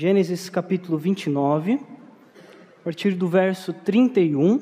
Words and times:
Gênesis 0.00 0.48
capítulo 0.48 0.96
29, 0.96 1.74
a 1.74 2.82
partir 2.82 3.12
do 3.12 3.28
verso 3.28 3.70
31. 3.70 4.58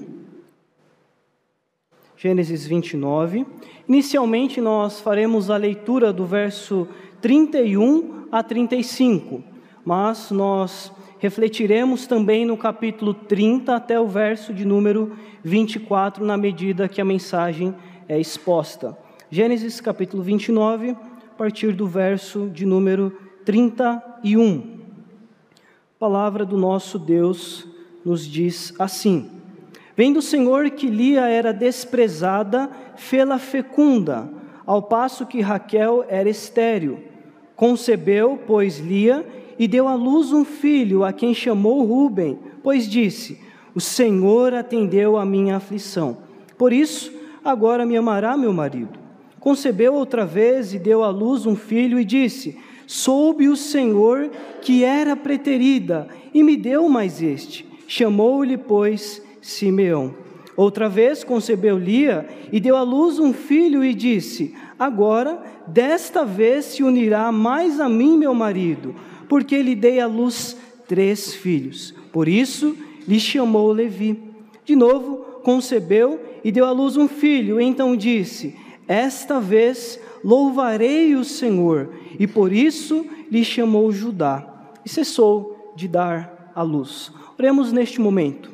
Gênesis 2.17 2.67
29. 2.67 3.47
Inicialmente 3.87 4.61
nós 4.61 5.01
faremos 5.01 5.49
a 5.49 5.57
leitura 5.57 6.13
do 6.13 6.27
verso 6.27 6.89
31 7.21 8.27
a 8.33 8.43
35, 8.43 9.41
mas 9.85 10.33
nós 10.33 10.93
refletiremos 11.21 12.09
também 12.09 12.45
no 12.45 12.57
capítulo 12.57 13.15
30 13.15 13.77
até 13.77 14.01
o 14.01 14.09
verso 14.09 14.53
de 14.53 14.65
número 14.65 15.17
24, 15.45 16.27
na 16.27 16.37
medida 16.37 16.89
que 16.89 17.01
a 17.01 17.05
mensagem 17.05 17.73
é 18.09 18.19
exposta. 18.19 18.99
Gênesis 19.31 19.81
capítulo 19.81 20.21
29, 20.21 20.91
a 20.91 21.35
partir 21.39 21.75
do 21.75 21.87
verso 21.87 22.51
de 22.51 22.67
número 22.67 23.17
31. 23.45 24.78
Palavra 25.99 26.45
do 26.45 26.57
nosso 26.57 26.97
Deus 26.97 27.67
nos 28.05 28.25
diz 28.25 28.73
assim: 28.79 29.29
Vendo 29.97 30.19
o 30.19 30.23
Senhor 30.23 30.71
que 30.71 30.87
Lia 30.87 31.27
era 31.27 31.53
desprezada, 31.53 32.71
fê-la 32.95 33.37
fecunda, 33.37 34.31
ao 34.65 34.81
passo 34.81 35.27
que 35.27 35.41
Raquel 35.41 36.05
era 36.09 36.31
estéril. 36.31 37.01
Concebeu, 37.57 38.39
pois, 38.47 38.79
Lia, 38.79 39.27
e 39.59 39.67
deu 39.67 39.89
à 39.89 39.97
luz 39.97 40.33
um 40.33 40.45
filho, 40.45 41.03
a 41.03 41.13
quem 41.13 41.35
chamou 41.35 41.85
Ruben, 41.85 42.39
pois 42.63 42.89
disse: 42.89 43.41
O 43.75 43.81
Senhor 43.81 44.55
atendeu 44.55 45.17
a 45.17 45.27
minha 45.27 45.57
aflição. 45.57 46.19
Por 46.57 46.73
isso, 46.73 47.13
agora 47.45 47.85
me 47.85 47.97
amará 47.97 48.37
meu 48.37 48.53
marido. 48.53 48.97
Concebeu 49.41 49.95
outra 49.95 50.25
vez 50.25 50.73
e 50.73 50.79
deu 50.79 51.03
à 51.03 51.09
luz 51.09 51.45
um 51.45 51.57
filho, 51.57 51.99
e 51.99 52.05
disse: 52.05 52.57
Soube 52.89 53.49
o 53.49 53.55
Senhor 53.55 54.29
que 54.61 54.83
era 54.83 55.15
preterida, 55.15 56.09
e 56.35 56.43
me 56.43 56.57
deu 56.57 56.89
mais 56.89 57.23
este. 57.23 57.65
Chamou-lhe, 57.87 58.57
pois, 58.57 59.23
Simeão. 59.41 60.13
Outra 60.57 60.89
vez 60.89 61.23
concebeu 61.23 61.79
Lia 61.79 62.27
e 62.51 62.59
deu 62.59 62.75
à 62.77 62.83
luz 62.83 63.21
um 63.21 63.33
filho 63.33 63.85
e 63.85 63.95
disse: 63.95 64.53
Agora, 64.77 65.41
desta 65.69 66.25
vez 66.25 66.65
se 66.65 66.83
unirá 66.83 67.31
mais 67.31 67.79
a 67.79 67.89
mim, 67.89 68.19
meu 68.19 68.35
marido 68.35 68.93
porque 69.29 69.63
lhe 69.63 69.75
dei 69.75 70.01
à 70.01 70.07
luz 70.07 70.57
três 70.89 71.35
filhos. 71.35 71.95
Por 72.11 72.27
isso 72.27 72.77
lhe 73.07 73.21
chamou 73.21 73.71
Levi. 73.71 74.19
De 74.65 74.75
novo, 74.75 75.19
concebeu 75.43 76.21
e 76.43 76.51
deu 76.51 76.65
à 76.65 76.73
luz 76.73 76.97
um 76.97 77.07
filho. 77.07 77.61
Então 77.61 77.95
disse: 77.95 78.57
Esta 78.89 79.39
vez 79.39 80.01
louvarei 80.25 81.15
o 81.15 81.23
Senhor. 81.23 81.91
E 82.19 82.27
por 82.27 82.53
isso 82.53 83.05
lhe 83.31 83.45
chamou 83.45 83.93
Judá. 83.93 84.73
E 84.85 84.89
cessou 84.89 85.75
de 85.77 85.87
dar 85.87 86.51
à 86.55 86.63
luz. 86.63 87.13
Oremos 87.39 87.71
neste 87.71 88.01
momento. 88.01 88.51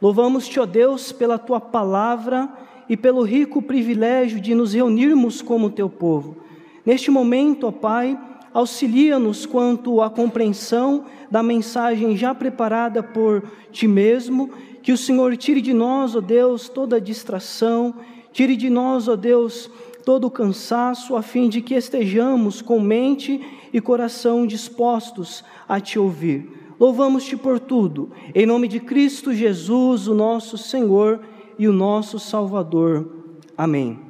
Louvamos-te, 0.00 0.58
ó 0.58 0.66
Deus, 0.66 1.12
pela 1.12 1.38
tua 1.38 1.60
palavra 1.60 2.52
e 2.88 2.96
pelo 2.96 3.22
rico 3.22 3.62
privilégio 3.62 4.40
de 4.40 4.52
nos 4.52 4.74
reunirmos 4.74 5.40
como 5.40 5.70
teu 5.70 5.88
povo. 5.88 6.38
Neste 6.84 7.08
momento, 7.08 7.68
ó 7.68 7.70
Pai, 7.70 8.18
auxilia-nos 8.52 9.46
quanto 9.46 10.02
à 10.02 10.10
compreensão 10.10 11.06
da 11.30 11.42
mensagem 11.42 12.16
já 12.16 12.34
preparada 12.34 13.02
por 13.02 13.44
Ti 13.70 13.86
mesmo, 13.86 14.50
que 14.82 14.92
o 14.92 14.98
Senhor 14.98 15.36
tire 15.36 15.60
de 15.60 15.72
nós, 15.72 16.16
ó 16.16 16.20
Deus, 16.20 16.68
toda 16.68 17.00
distração, 17.00 17.94
tire 18.32 18.56
de 18.56 18.70
nós, 18.70 19.08
ó 19.08 19.16
Deus, 19.16 19.70
todo 20.04 20.26
o 20.26 20.30
cansaço, 20.30 21.16
a 21.16 21.22
fim 21.22 21.48
de 21.48 21.60
que 21.60 21.74
estejamos 21.74 22.60
com 22.60 22.80
mente 22.80 23.40
e 23.72 23.80
coração 23.80 24.46
dispostos 24.46 25.44
a 25.68 25.80
Te 25.80 25.98
ouvir. 25.98 26.74
Louvamos-te 26.78 27.36
por 27.36 27.60
tudo, 27.60 28.10
em 28.34 28.44
nome 28.44 28.66
de 28.66 28.80
Cristo 28.80 29.32
Jesus, 29.32 30.08
o 30.08 30.14
nosso 30.14 30.58
Senhor 30.58 31.20
e 31.58 31.68
o 31.68 31.72
nosso 31.72 32.18
Salvador. 32.18 33.08
Amém. 33.56 34.00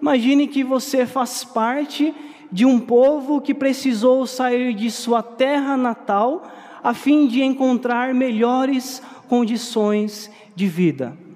Imagine 0.00 0.48
que 0.48 0.64
você 0.64 1.06
faz 1.06 1.44
parte 1.44 2.14
de 2.50 2.64
um 2.64 2.80
povo 2.80 3.40
que 3.40 3.54
precisou 3.54 4.26
sair 4.26 4.74
de 4.74 4.90
sua 4.90 5.22
terra 5.22 5.76
natal 5.76 6.42
a 6.82 6.94
fim 6.94 7.26
de 7.26 7.42
encontrar 7.42 8.14
melhores 8.14 9.02
condições 9.28 10.30
de 10.54 10.66
vida. 10.66 11.27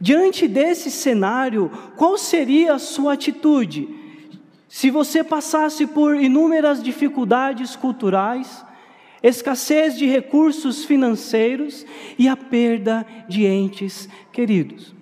Diante 0.00 0.46
desse 0.46 0.90
cenário, 0.90 1.70
qual 1.96 2.18
seria 2.18 2.74
a 2.74 2.78
sua 2.78 3.14
atitude? 3.14 3.88
Se 4.68 4.90
você 4.90 5.24
passasse 5.24 5.86
por 5.86 6.16
inúmeras 6.16 6.82
dificuldades 6.82 7.74
culturais, 7.76 8.64
escassez 9.22 9.96
de 9.96 10.06
recursos 10.06 10.84
financeiros 10.84 11.86
e 12.18 12.28
a 12.28 12.36
perda 12.36 13.06
de 13.26 13.46
entes 13.46 14.08
queridos. 14.32 14.94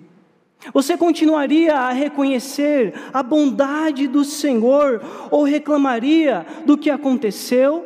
Você 0.73 0.97
continuaria 0.97 1.75
a 1.75 1.91
reconhecer 1.91 2.93
a 3.13 3.21
bondade 3.21 4.07
do 4.07 4.23
Senhor 4.23 5.03
ou 5.29 5.43
reclamaria 5.43 6.45
do 6.65 6.77
que 6.77 6.89
aconteceu, 6.89 7.85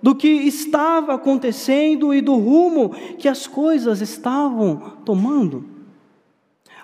do 0.00 0.14
que 0.14 0.28
estava 0.28 1.14
acontecendo 1.14 2.14
e 2.14 2.20
do 2.20 2.36
rumo 2.36 2.90
que 3.18 3.26
as 3.26 3.46
coisas 3.46 4.00
estavam 4.00 4.98
tomando? 5.04 5.75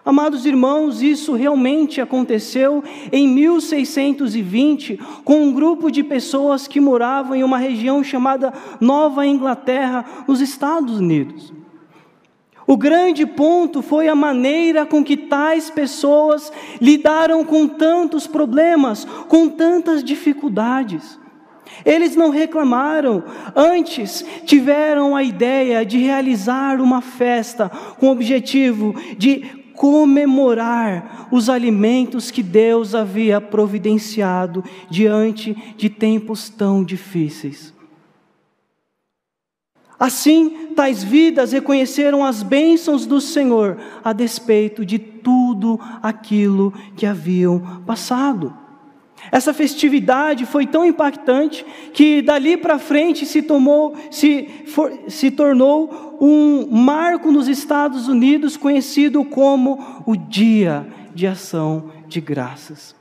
Amados 0.04 0.44
irmãos, 0.44 1.00
isso 1.00 1.32
realmente 1.32 2.00
aconteceu 2.00 2.82
em 3.12 3.28
1620 3.28 4.98
com 5.24 5.44
um 5.44 5.52
grupo 5.52 5.92
de 5.92 6.02
pessoas 6.02 6.66
que 6.66 6.80
moravam 6.80 7.36
em 7.36 7.44
uma 7.44 7.56
região 7.56 8.02
chamada 8.02 8.52
Nova 8.80 9.24
Inglaterra, 9.24 10.04
nos 10.26 10.40
Estados 10.40 10.98
Unidos. 10.98 11.52
O 12.66 12.76
grande 12.76 13.24
ponto 13.24 13.80
foi 13.80 14.08
a 14.08 14.14
maneira 14.14 14.84
com 14.84 15.04
que 15.04 15.16
tais 15.16 15.70
pessoas 15.70 16.52
lidaram 16.80 17.44
com 17.44 17.68
tantos 17.68 18.26
problemas, 18.26 19.04
com 19.28 19.48
tantas 19.48 20.02
dificuldades. 20.02 21.16
Eles 21.84 22.16
não 22.16 22.30
reclamaram, 22.30 23.22
antes 23.54 24.24
tiveram 24.44 25.14
a 25.14 25.22
ideia 25.22 25.86
de 25.86 25.98
realizar 25.98 26.80
uma 26.80 27.00
festa 27.00 27.70
com 27.98 28.08
o 28.08 28.12
objetivo 28.12 28.94
de 29.16 29.61
comemorar 29.82 31.26
os 31.32 31.50
alimentos 31.50 32.30
que 32.30 32.40
Deus 32.40 32.94
havia 32.94 33.40
providenciado 33.40 34.62
diante 34.88 35.74
de 35.76 35.90
tempos 35.90 36.48
tão 36.48 36.84
difíceis. 36.84 37.74
Assim, 39.98 40.68
tais 40.76 41.02
vidas 41.02 41.50
reconheceram 41.50 42.24
as 42.24 42.44
bênçãos 42.44 43.06
do 43.06 43.20
Senhor, 43.20 43.76
a 44.04 44.12
despeito 44.12 44.86
de 44.86 45.00
tudo 45.00 45.80
aquilo 46.00 46.72
que 46.94 47.04
haviam 47.04 47.82
passado. 47.84 48.61
Essa 49.30 49.54
festividade 49.54 50.44
foi 50.46 50.66
tão 50.66 50.84
impactante 50.84 51.64
que 51.92 52.20
dali 52.22 52.56
para 52.56 52.78
frente 52.78 53.24
se, 53.24 53.42
tomou, 53.42 53.94
se, 54.10 54.48
for, 54.66 54.92
se 55.08 55.30
tornou 55.30 56.18
um 56.20 56.66
marco 56.70 57.30
nos 57.30 57.48
Estados 57.48 58.08
Unidos 58.08 58.56
conhecido 58.56 59.24
como 59.24 60.02
o 60.06 60.16
Dia 60.16 60.86
de 61.14 61.26
Ação 61.26 61.90
de 62.08 62.20
Graças. 62.20 62.94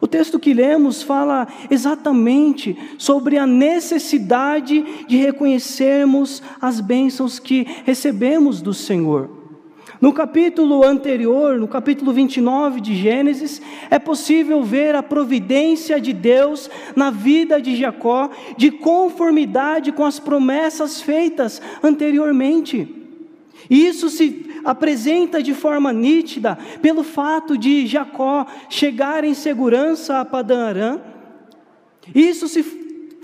O 0.00 0.06
texto 0.06 0.38
que 0.38 0.52
lemos 0.52 1.02
fala 1.02 1.48
exatamente 1.70 2.76
sobre 2.98 3.38
a 3.38 3.46
necessidade 3.46 4.84
de 5.06 5.16
reconhecermos 5.16 6.42
as 6.60 6.80
bênçãos 6.80 7.38
que 7.38 7.66
recebemos 7.84 8.60
do 8.60 8.74
Senhor. 8.74 9.37
No 10.00 10.12
capítulo 10.12 10.84
anterior, 10.84 11.58
no 11.58 11.66
capítulo 11.66 12.12
29 12.12 12.80
de 12.80 12.94
Gênesis, 12.94 13.60
é 13.90 13.98
possível 13.98 14.62
ver 14.62 14.94
a 14.94 15.02
providência 15.02 16.00
de 16.00 16.12
Deus 16.12 16.70
na 16.94 17.10
vida 17.10 17.60
de 17.60 17.74
Jacó, 17.74 18.30
de 18.56 18.70
conformidade 18.70 19.90
com 19.90 20.04
as 20.04 20.20
promessas 20.20 21.00
feitas 21.00 21.60
anteriormente. 21.82 22.94
Isso 23.68 24.08
se 24.08 24.46
apresenta 24.64 25.42
de 25.42 25.52
forma 25.52 25.92
nítida 25.92 26.56
pelo 26.80 27.02
fato 27.02 27.58
de 27.58 27.86
Jacó 27.86 28.46
chegar 28.68 29.24
em 29.24 29.34
segurança 29.34 30.20
a 30.20 30.24
Padã 30.24 30.66
Arã. 30.66 31.00
Isso 32.14 32.46
se, 32.46 32.62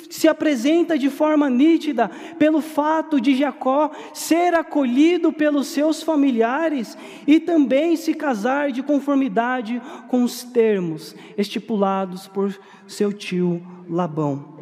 se 0.08 0.28
apresenta 0.28 0.98
de 0.98 1.10
forma 1.10 1.48
nítida 1.48 2.10
pelo 2.38 2.60
fato 2.60 3.20
de 3.20 3.34
Jacó 3.34 3.90
ser 4.12 4.54
acolhido 4.54 5.32
pelos 5.32 5.68
seus 5.68 6.02
familiares 6.02 6.96
e 7.26 7.40
também 7.40 7.96
se 7.96 8.14
casar 8.14 8.70
de 8.70 8.82
conformidade 8.82 9.80
com 10.08 10.22
os 10.22 10.42
termos 10.42 11.14
estipulados 11.36 12.26
por 12.26 12.58
seu 12.86 13.12
tio 13.12 13.62
Labão. 13.88 14.54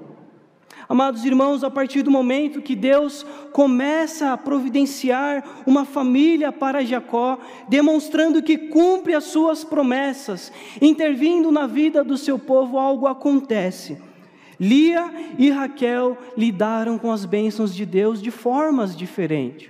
Amados 0.88 1.24
irmãos, 1.24 1.64
a 1.64 1.70
partir 1.70 2.02
do 2.02 2.10
momento 2.10 2.60
que 2.60 2.76
Deus 2.76 3.24
começa 3.52 4.32
a 4.32 4.36
providenciar 4.36 5.62
uma 5.66 5.86
família 5.86 6.52
para 6.52 6.84
Jacó, 6.84 7.38
demonstrando 7.66 8.42
que 8.42 8.58
cumpre 8.58 9.14
as 9.14 9.24
suas 9.24 9.64
promessas, 9.64 10.52
intervindo 10.82 11.50
na 11.50 11.66
vida 11.66 12.04
do 12.04 12.18
seu 12.18 12.38
povo, 12.38 12.78
algo 12.78 13.06
acontece. 13.06 14.11
Lia 14.62 15.12
e 15.36 15.50
Raquel 15.50 16.16
lidaram 16.36 16.96
com 16.96 17.10
as 17.10 17.24
bênçãos 17.24 17.74
de 17.74 17.84
Deus 17.84 18.22
de 18.22 18.30
formas 18.30 18.96
diferentes. 18.96 19.68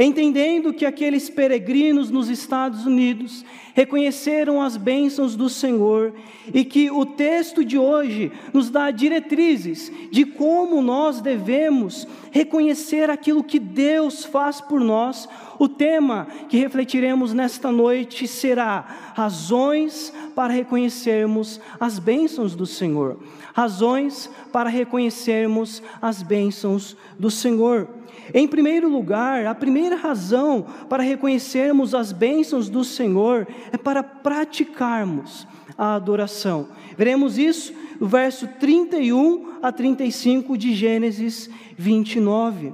Entendendo 0.00 0.72
que 0.72 0.86
aqueles 0.86 1.28
peregrinos 1.28 2.08
nos 2.08 2.28
Estados 2.28 2.86
Unidos 2.86 3.44
reconheceram 3.74 4.62
as 4.62 4.76
bênçãos 4.76 5.34
do 5.34 5.48
Senhor 5.48 6.14
e 6.54 6.64
que 6.64 6.88
o 6.88 7.04
texto 7.04 7.64
de 7.64 7.76
hoje 7.76 8.30
nos 8.52 8.70
dá 8.70 8.92
diretrizes 8.92 9.90
de 10.08 10.24
como 10.24 10.80
nós 10.80 11.20
devemos 11.20 12.06
reconhecer 12.30 13.10
aquilo 13.10 13.42
que 13.42 13.58
Deus 13.58 14.24
faz 14.24 14.60
por 14.60 14.80
nós, 14.80 15.28
o 15.58 15.68
tema 15.68 16.28
que 16.48 16.58
refletiremos 16.58 17.34
nesta 17.34 17.72
noite 17.72 18.28
será 18.28 19.12
razões 19.16 20.12
para 20.32 20.52
reconhecermos 20.52 21.60
as 21.80 21.98
bênçãos 21.98 22.54
do 22.54 22.66
Senhor. 22.66 23.18
Razões 23.52 24.30
para 24.52 24.70
reconhecermos 24.70 25.82
as 26.00 26.22
bênçãos 26.22 26.96
do 27.18 27.32
Senhor. 27.32 27.88
Em 28.34 28.46
primeiro 28.46 28.88
lugar, 28.88 29.46
a 29.46 29.54
primeira 29.54 29.87
razão 29.96 30.66
para 30.88 31.02
reconhecermos 31.02 31.94
as 31.94 32.12
bênçãos 32.12 32.68
do 32.68 32.84
Senhor 32.84 33.46
é 33.72 33.76
para 33.76 34.02
praticarmos 34.02 35.46
a 35.76 35.94
adoração. 35.94 36.68
Veremos 36.96 37.38
isso 37.38 37.72
no 38.00 38.06
verso 38.06 38.46
31 38.58 39.58
a 39.62 39.70
35 39.72 40.56
de 40.56 40.74
Gênesis 40.74 41.48
29. 41.76 42.72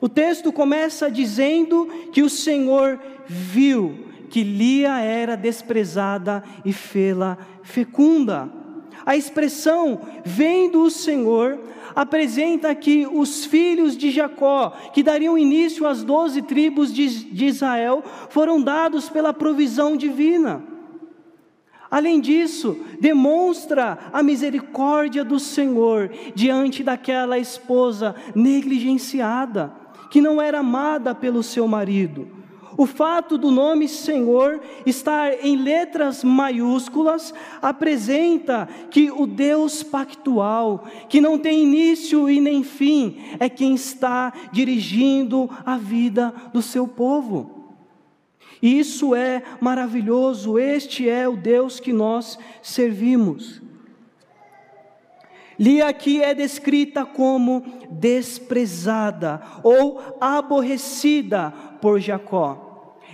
O 0.00 0.08
texto 0.08 0.52
começa 0.52 1.10
dizendo 1.10 1.88
que 2.12 2.22
o 2.22 2.30
Senhor 2.30 3.00
viu 3.26 4.06
que 4.30 4.42
Lia 4.42 5.00
era 5.00 5.36
desprezada 5.36 6.42
e 6.64 6.72
fê-la 6.72 7.38
fecunda. 7.62 8.57
A 9.08 9.16
expressão 9.16 10.02
vem 10.22 10.70
do 10.70 10.90
Senhor 10.90 11.58
apresenta 11.96 12.74
que 12.74 13.06
os 13.06 13.46
filhos 13.46 13.96
de 13.96 14.10
Jacó, 14.10 14.68
que 14.92 15.02
dariam 15.02 15.38
início 15.38 15.86
às 15.86 16.04
doze 16.04 16.42
tribos 16.42 16.92
de, 16.92 17.24
de 17.24 17.46
Israel, 17.46 18.04
foram 18.28 18.60
dados 18.60 19.08
pela 19.08 19.32
provisão 19.32 19.96
divina. 19.96 20.62
Além 21.90 22.20
disso, 22.20 22.78
demonstra 23.00 23.98
a 24.12 24.22
misericórdia 24.22 25.24
do 25.24 25.40
Senhor 25.40 26.10
diante 26.34 26.84
daquela 26.84 27.38
esposa 27.38 28.14
negligenciada, 28.34 29.72
que 30.10 30.20
não 30.20 30.38
era 30.38 30.58
amada 30.58 31.14
pelo 31.14 31.42
seu 31.42 31.66
marido. 31.66 32.37
O 32.78 32.86
fato 32.86 33.36
do 33.36 33.50
nome 33.50 33.88
Senhor 33.88 34.60
estar 34.86 35.44
em 35.44 35.56
letras 35.56 36.22
maiúsculas 36.22 37.34
apresenta 37.60 38.68
que 38.88 39.10
o 39.10 39.26
Deus 39.26 39.82
pactual, 39.82 40.84
que 41.08 41.20
não 41.20 41.40
tem 41.40 41.64
início 41.64 42.30
e 42.30 42.40
nem 42.40 42.62
fim, 42.62 43.16
é 43.40 43.48
quem 43.48 43.74
está 43.74 44.32
dirigindo 44.52 45.50
a 45.66 45.76
vida 45.76 46.32
do 46.52 46.62
seu 46.62 46.86
povo. 46.86 47.74
E 48.62 48.78
isso 48.78 49.12
é 49.12 49.42
maravilhoso, 49.60 50.56
este 50.56 51.08
é 51.08 51.28
o 51.28 51.36
Deus 51.36 51.80
que 51.80 51.92
nós 51.92 52.38
servimos. 52.62 53.60
Lia 55.58 55.88
aqui 55.88 56.22
é 56.22 56.32
descrita 56.32 57.04
como 57.04 57.64
desprezada 57.90 59.42
ou 59.64 60.00
aborrecida 60.20 61.52
por 61.80 61.98
Jacó. 61.98 62.67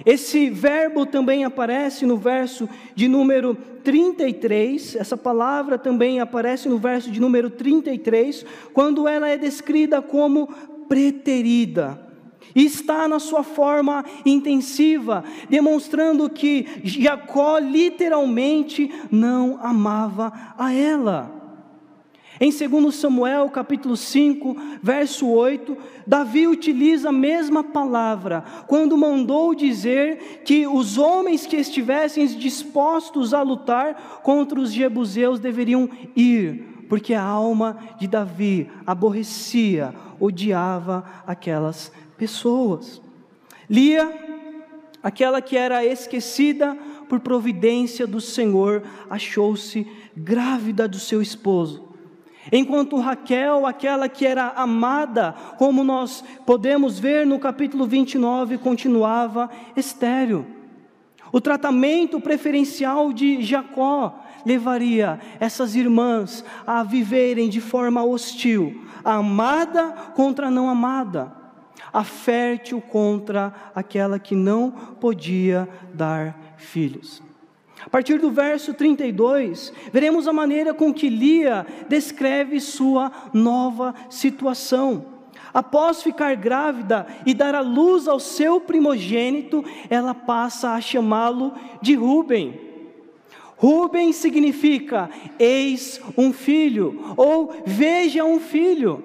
Esse 0.04 0.50
verbo 0.50 1.06
também 1.06 1.44
aparece 1.44 2.04
no 2.04 2.16
verso 2.16 2.68
de 2.94 3.06
número 3.06 3.54
33, 3.54 4.96
essa 4.96 5.16
palavra 5.16 5.78
também 5.78 6.18
aparece 6.18 6.68
no 6.68 6.78
verso 6.78 7.10
de 7.10 7.20
número 7.20 7.50
33, 7.50 8.44
quando 8.72 9.06
ela 9.06 9.28
é 9.28 9.36
descrita 9.36 10.02
como 10.02 10.48
preterida. 10.88 12.00
E 12.54 12.64
está 12.64 13.08
na 13.08 13.18
sua 13.18 13.42
forma 13.42 14.04
intensiva, 14.24 15.24
demonstrando 15.48 16.30
que 16.30 16.66
Jacó 16.82 17.58
literalmente 17.58 18.92
não 19.10 19.58
amava 19.60 20.32
a 20.56 20.72
ela. 20.72 21.43
Em 22.40 22.50
2 22.50 22.94
Samuel, 22.94 23.48
capítulo 23.48 23.96
5, 23.96 24.56
verso 24.82 25.28
8, 25.28 25.76
Davi 26.04 26.48
utiliza 26.48 27.10
a 27.10 27.12
mesma 27.12 27.62
palavra 27.62 28.42
quando 28.66 28.98
mandou 28.98 29.54
dizer 29.54 30.42
que 30.44 30.66
os 30.66 30.98
homens 30.98 31.46
que 31.46 31.56
estivessem 31.56 32.26
dispostos 32.26 33.32
a 33.32 33.40
lutar 33.40 34.20
contra 34.24 34.58
os 34.58 34.72
jebuseus 34.72 35.38
deveriam 35.38 35.88
ir, 36.16 36.86
porque 36.88 37.14
a 37.14 37.22
alma 37.22 37.78
de 38.00 38.08
Davi 38.08 38.68
aborrecia, 38.84 39.94
odiava 40.18 41.04
aquelas 41.24 41.92
pessoas. 42.18 43.00
Lia, 43.70 44.12
aquela 45.00 45.40
que 45.40 45.56
era 45.56 45.84
esquecida 45.84 46.76
por 47.08 47.20
providência 47.20 48.08
do 48.08 48.20
Senhor, 48.20 48.82
achou-se 49.08 49.86
grávida 50.16 50.88
do 50.88 50.98
seu 50.98 51.22
esposo. 51.22 51.83
Enquanto 52.52 52.98
Raquel, 52.98 53.66
aquela 53.66 54.08
que 54.08 54.26
era 54.26 54.48
amada, 54.48 55.34
como 55.56 55.82
nós 55.82 56.22
podemos 56.44 56.98
ver 56.98 57.26
no 57.26 57.38
capítulo 57.38 57.86
29, 57.86 58.58
continuava 58.58 59.48
estéril. 59.76 60.46
O 61.32 61.40
tratamento 61.40 62.20
preferencial 62.20 63.12
de 63.12 63.42
Jacó 63.42 64.20
levaria 64.46 65.18
essas 65.40 65.74
irmãs 65.74 66.44
a 66.66 66.82
viverem 66.82 67.48
de 67.48 67.60
forma 67.60 68.04
hostil, 68.04 68.84
a 69.02 69.14
amada 69.14 69.90
contra 70.14 70.46
a 70.48 70.50
não 70.50 70.68
amada, 70.68 71.32
a 71.92 72.04
fértil 72.04 72.80
contra 72.80 73.52
aquela 73.74 74.18
que 74.18 74.34
não 74.34 74.70
podia 74.70 75.68
dar 75.92 76.38
filhos. 76.56 77.22
A 77.86 77.90
partir 77.90 78.18
do 78.18 78.30
verso 78.30 78.72
32, 78.72 79.72
veremos 79.92 80.26
a 80.26 80.32
maneira 80.32 80.72
com 80.72 80.92
que 80.92 81.08
Lia 81.08 81.66
descreve 81.88 82.58
sua 82.60 83.12
nova 83.32 83.94
situação. 84.08 85.06
Após 85.52 86.02
ficar 86.02 86.34
grávida 86.34 87.06
e 87.26 87.34
dar 87.34 87.54
à 87.54 87.60
luz 87.60 88.08
ao 88.08 88.18
seu 88.18 88.58
primogênito, 88.60 89.64
ela 89.90 90.14
passa 90.14 90.70
a 90.70 90.80
chamá-lo 90.80 91.52
de 91.80 91.94
Ruben. 91.94 92.58
Ruben 93.56 94.12
significa 94.12 95.10
eis 95.38 96.00
um 96.16 96.32
filho, 96.32 97.14
ou 97.16 97.54
veja 97.64 98.24
um 98.24 98.40
filho. 98.40 99.04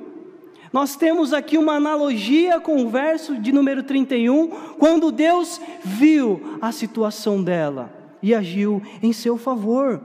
Nós 0.71 0.95
temos 0.95 1.33
aqui 1.33 1.57
uma 1.57 1.73
analogia 1.73 2.59
com 2.59 2.83
o 2.83 2.89
verso 2.89 3.37
de 3.37 3.51
número 3.51 3.83
31, 3.83 4.47
quando 4.79 5.11
Deus 5.11 5.59
viu 5.83 6.57
a 6.61 6.71
situação 6.71 7.43
dela 7.43 7.98
e 8.21 8.33
agiu 8.33 8.81
em 9.01 9.13
seu 9.13 9.37
favor. 9.37 10.01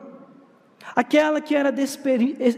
Aquela 0.94 1.40
que 1.40 1.54
era 1.54 1.74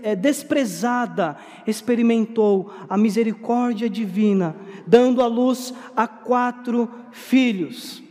é, 0.03 0.17
desprezada 0.17 1.37
experimentou 1.67 2.73
a 2.89 2.97
misericórdia 2.97 3.89
divina, 3.89 4.57
dando 4.87 5.23
à 5.23 5.27
luz 5.27 5.73
a 5.95 6.07
quatro 6.07 6.91
filhos. 7.13 8.03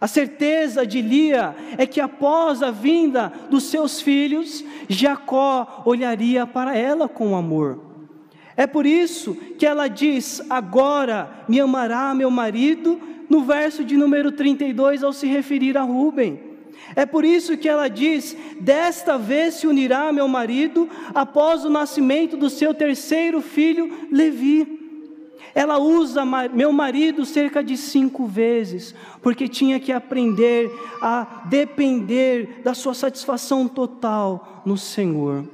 A 0.00 0.06
certeza 0.06 0.86
de 0.86 1.02
Lia 1.02 1.54
é 1.76 1.84
que 1.84 2.00
após 2.00 2.62
a 2.62 2.70
vinda 2.70 3.32
dos 3.50 3.64
seus 3.64 4.00
filhos, 4.00 4.64
Jacó 4.88 5.82
olharia 5.84 6.46
para 6.46 6.76
ela 6.76 7.08
com 7.08 7.36
amor. 7.36 7.80
É 8.56 8.66
por 8.66 8.86
isso 8.86 9.34
que 9.58 9.66
ela 9.66 9.88
diz: 9.88 10.40
Agora 10.48 11.44
me 11.48 11.60
amará 11.60 12.14
meu 12.14 12.30
marido, 12.30 13.00
no 13.28 13.42
verso 13.42 13.84
de 13.84 13.96
número 13.96 14.32
32, 14.32 15.02
ao 15.02 15.12
se 15.12 15.26
referir 15.26 15.76
a 15.76 15.82
Rubem. 15.82 16.47
É 16.96 17.04
por 17.04 17.24
isso 17.24 17.56
que 17.56 17.68
ela 17.68 17.88
diz: 17.88 18.36
Desta 18.60 19.18
vez 19.18 19.54
se 19.54 19.66
unirá 19.66 20.12
meu 20.12 20.28
marido 20.28 20.88
após 21.14 21.64
o 21.64 21.70
nascimento 21.70 22.36
do 22.36 22.48
seu 22.48 22.74
terceiro 22.74 23.40
filho, 23.40 24.08
Levi. 24.10 24.78
Ela 25.54 25.78
usa 25.78 26.24
meu 26.52 26.72
marido 26.72 27.24
cerca 27.24 27.64
de 27.64 27.76
cinco 27.76 28.26
vezes, 28.26 28.94
porque 29.22 29.48
tinha 29.48 29.80
que 29.80 29.92
aprender 29.92 30.70
a 31.00 31.42
depender 31.46 32.60
da 32.62 32.74
sua 32.74 32.94
satisfação 32.94 33.66
total 33.66 34.62
no 34.64 34.76
Senhor. 34.76 35.44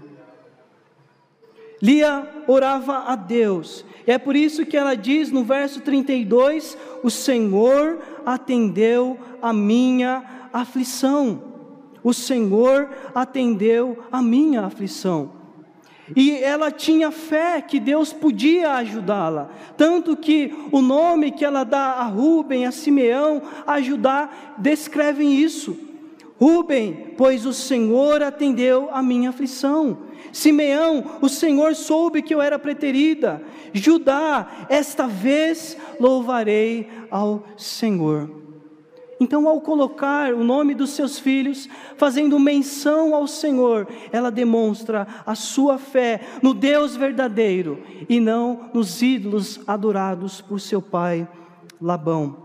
Lia 1.81 2.28
orava 2.47 3.04
a 3.07 3.16
Deus, 3.16 3.85
e 4.07 4.11
é 4.11 4.19
por 4.19 4.37
isso 4.37 4.66
que 4.66 4.76
ela 4.76 4.95
diz 4.95 5.31
no 5.31 5.45
verso 5.45 5.81
32: 5.81 6.76
O 7.02 7.11
Senhor 7.11 7.99
atendeu 8.25 9.19
a 9.40 9.52
minha 9.52 10.43
aflição. 10.61 11.42
O 12.02 12.12
Senhor 12.12 12.88
atendeu 13.14 13.99
a 14.12 14.23
minha 14.23 14.62
aflição. 14.62 15.32
E 16.14 16.32
ela 16.32 16.70
tinha 16.70 17.11
fé 17.11 17.62
que 17.62 17.80
Deus 17.80 18.12
podia 18.12 18.75
ajudá-la, 18.75 19.49
tanto 19.76 20.14
que 20.14 20.54
o 20.70 20.82
nome 20.82 21.30
que 21.30 21.44
ela 21.44 21.64
dá 21.64 21.92
a 21.92 22.04
Rubem, 22.04 22.66
a 22.66 22.70
Simeão, 22.70 23.40
ajudar, 23.66 24.56
descrevem 24.58 25.34
isso. 25.34 25.78
Rubem, 26.38 27.14
pois 27.16 27.46
o 27.46 27.54
Senhor 27.54 28.23
atendeu 28.23 28.90
a 28.92 29.02
minha 29.02 29.30
aflição. 29.30 29.99
Simeão, 30.30 31.18
o 31.23 31.28
Senhor 31.28 31.75
soube 31.75 32.20
que 32.20 32.34
eu 32.34 32.42
era 32.42 32.58
preterida. 32.58 33.42
Judá, 33.73 34.66
esta 34.68 35.06
vez 35.06 35.76
louvarei 35.99 36.88
ao 37.11 37.44
Senhor. 37.56 38.43
Então, 39.25 39.49
ao 39.49 39.59
colocar 39.59 40.35
o 40.35 40.45
nome 40.45 40.75
dos 40.75 40.90
seus 40.90 41.19
filhos, 41.19 41.66
fazendo 41.97 42.38
menção 42.38 43.14
ao 43.14 43.26
Senhor, 43.26 43.88
ela 44.12 44.31
demonstra 44.31 45.07
a 45.25 45.35
sua 45.35 45.78
fé 45.78 46.21
no 46.43 46.52
Deus 46.52 46.95
verdadeiro 46.95 47.83
e 48.07 48.21
não 48.21 48.69
nos 48.75 49.00
ídolos 49.00 49.59
adorados 49.66 50.43
por 50.43 50.61
seu 50.61 50.83
pai 50.83 51.26
Labão. 51.81 52.37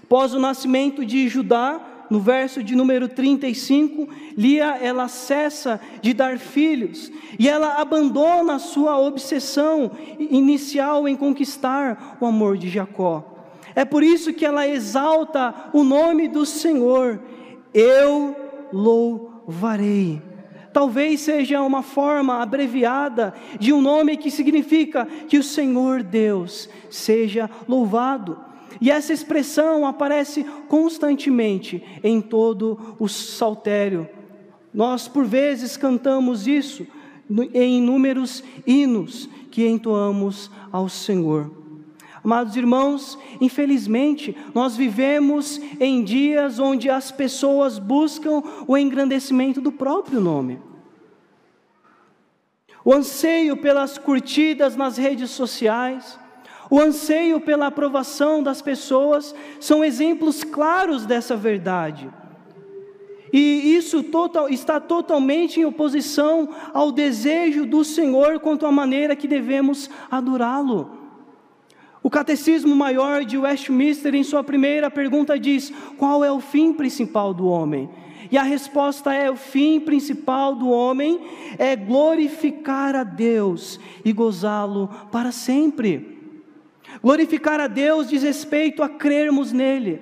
Após 0.00 0.32
o 0.32 0.38
nascimento 0.38 1.04
de 1.04 1.28
Judá, 1.28 1.80
no 2.08 2.20
verso 2.20 2.62
de 2.62 2.76
número 2.76 3.08
35, 3.08 4.08
Lia 4.38 4.76
ela 4.80 5.08
cessa 5.08 5.80
de 6.00 6.14
dar 6.14 6.38
filhos 6.38 7.10
e 7.36 7.48
ela 7.48 7.80
abandona 7.80 8.54
a 8.54 8.58
sua 8.60 8.96
obsessão 8.96 9.90
inicial 10.20 11.08
em 11.08 11.16
conquistar 11.16 12.16
o 12.20 12.26
amor 12.26 12.56
de 12.56 12.68
Jacó. 12.68 13.29
É 13.74 13.84
por 13.84 14.02
isso 14.02 14.32
que 14.32 14.44
ela 14.44 14.66
exalta 14.66 15.70
o 15.72 15.82
nome 15.82 16.28
do 16.28 16.44
Senhor. 16.44 17.20
Eu 17.72 18.34
louvarei. 18.72 20.22
Talvez 20.72 21.20
seja 21.20 21.60
uma 21.62 21.82
forma 21.82 22.40
abreviada 22.40 23.34
de 23.58 23.72
um 23.72 23.80
nome 23.80 24.16
que 24.16 24.30
significa 24.30 25.06
que 25.28 25.36
o 25.36 25.42
Senhor 25.42 26.02
Deus 26.02 26.68
seja 26.88 27.50
louvado. 27.68 28.38
E 28.80 28.90
essa 28.90 29.12
expressão 29.12 29.86
aparece 29.86 30.44
constantemente 30.68 31.82
em 32.02 32.20
todo 32.20 32.96
o 32.98 33.08
saltério. 33.08 34.08
Nós, 34.72 35.08
por 35.08 35.24
vezes, 35.24 35.76
cantamos 35.76 36.46
isso 36.46 36.86
em 37.52 37.78
inúmeros 37.78 38.42
hinos 38.66 39.28
que 39.50 39.66
entoamos 39.66 40.50
ao 40.70 40.88
Senhor. 40.88 41.59
Amados 42.22 42.54
irmãos, 42.54 43.18
infelizmente, 43.40 44.36
nós 44.54 44.76
vivemos 44.76 45.58
em 45.80 46.04
dias 46.04 46.58
onde 46.58 46.90
as 46.90 47.10
pessoas 47.10 47.78
buscam 47.78 48.42
o 48.66 48.76
engrandecimento 48.76 49.60
do 49.60 49.72
próprio 49.72 50.20
nome. 50.20 50.60
O 52.84 52.92
anseio 52.92 53.56
pelas 53.56 53.96
curtidas 53.96 54.76
nas 54.76 54.98
redes 54.98 55.30
sociais, 55.30 56.18
o 56.70 56.78
anseio 56.78 57.40
pela 57.40 57.66
aprovação 57.66 58.42
das 58.42 58.60
pessoas 58.62 59.34
são 59.58 59.82
exemplos 59.82 60.44
claros 60.44 61.06
dessa 61.06 61.36
verdade. 61.36 62.08
E 63.32 63.74
isso 63.76 64.02
total, 64.02 64.48
está 64.48 64.78
totalmente 64.78 65.60
em 65.60 65.64
oposição 65.64 66.48
ao 66.74 66.92
desejo 66.92 67.64
do 67.64 67.84
Senhor 67.84 68.40
quanto 68.40 68.66
à 68.66 68.72
maneira 68.72 69.16
que 69.16 69.28
devemos 69.28 69.88
adorá-lo. 70.10 70.99
O 72.02 72.08
Catecismo 72.08 72.74
Maior 72.74 73.24
de 73.24 73.36
Westminster, 73.36 74.14
em 74.14 74.24
sua 74.24 74.42
primeira 74.42 74.90
pergunta, 74.90 75.38
diz: 75.38 75.72
Qual 75.98 76.24
é 76.24 76.32
o 76.32 76.40
fim 76.40 76.72
principal 76.72 77.34
do 77.34 77.46
homem? 77.46 77.90
E 78.30 78.38
a 78.38 78.42
resposta 78.42 79.12
é: 79.12 79.30
o 79.30 79.36
fim 79.36 79.80
principal 79.80 80.54
do 80.54 80.70
homem 80.70 81.20
é 81.58 81.76
glorificar 81.76 82.94
a 82.94 83.04
Deus 83.04 83.78
e 84.04 84.12
gozá-lo 84.12 84.88
para 85.10 85.30
sempre. 85.30 86.18
Glorificar 87.02 87.60
a 87.60 87.66
Deus 87.66 88.08
diz 88.08 88.22
respeito 88.22 88.82
a 88.82 88.88
crermos 88.88 89.52
nele, 89.52 90.00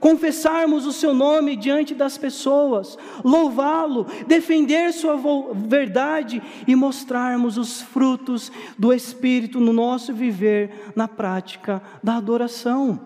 confessarmos 0.00 0.86
o 0.86 0.92
seu 0.92 1.14
nome 1.14 1.56
diante 1.56 1.94
das 1.94 2.16
pessoas, 2.16 2.98
louvá-lo, 3.24 4.06
defender 4.26 4.92
sua 4.92 5.16
verdade 5.54 6.42
e 6.66 6.74
mostrarmos 6.74 7.58
os 7.58 7.80
frutos 7.80 8.50
do 8.78 8.92
Espírito 8.92 9.60
no 9.60 9.72
nosso 9.72 10.12
viver, 10.12 10.92
na 10.94 11.08
prática 11.08 11.82
da 12.02 12.16
adoração. 12.16 13.00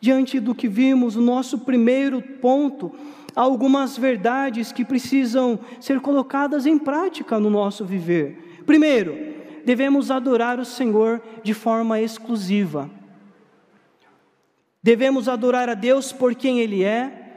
Diante 0.00 0.38
do 0.38 0.54
que 0.54 0.68
vimos, 0.68 1.16
o 1.16 1.20
nosso 1.20 1.58
primeiro 1.58 2.22
ponto, 2.22 2.92
há 3.34 3.40
algumas 3.40 3.96
verdades 3.96 4.70
que 4.70 4.84
precisam 4.84 5.58
ser 5.80 6.00
colocadas 6.00 6.66
em 6.66 6.78
prática 6.78 7.40
no 7.40 7.50
nosso 7.50 7.84
viver. 7.84 8.62
Primeiro, 8.64 9.16
devemos 9.64 10.10
adorar 10.10 10.60
o 10.60 10.64
Senhor 10.64 11.20
de 11.42 11.52
forma 11.52 12.00
exclusiva. 12.00 12.97
Devemos 14.82 15.28
adorar 15.28 15.68
a 15.68 15.74
Deus 15.74 16.12
por 16.12 16.34
quem 16.34 16.60
Ele 16.60 16.84
é, 16.84 17.28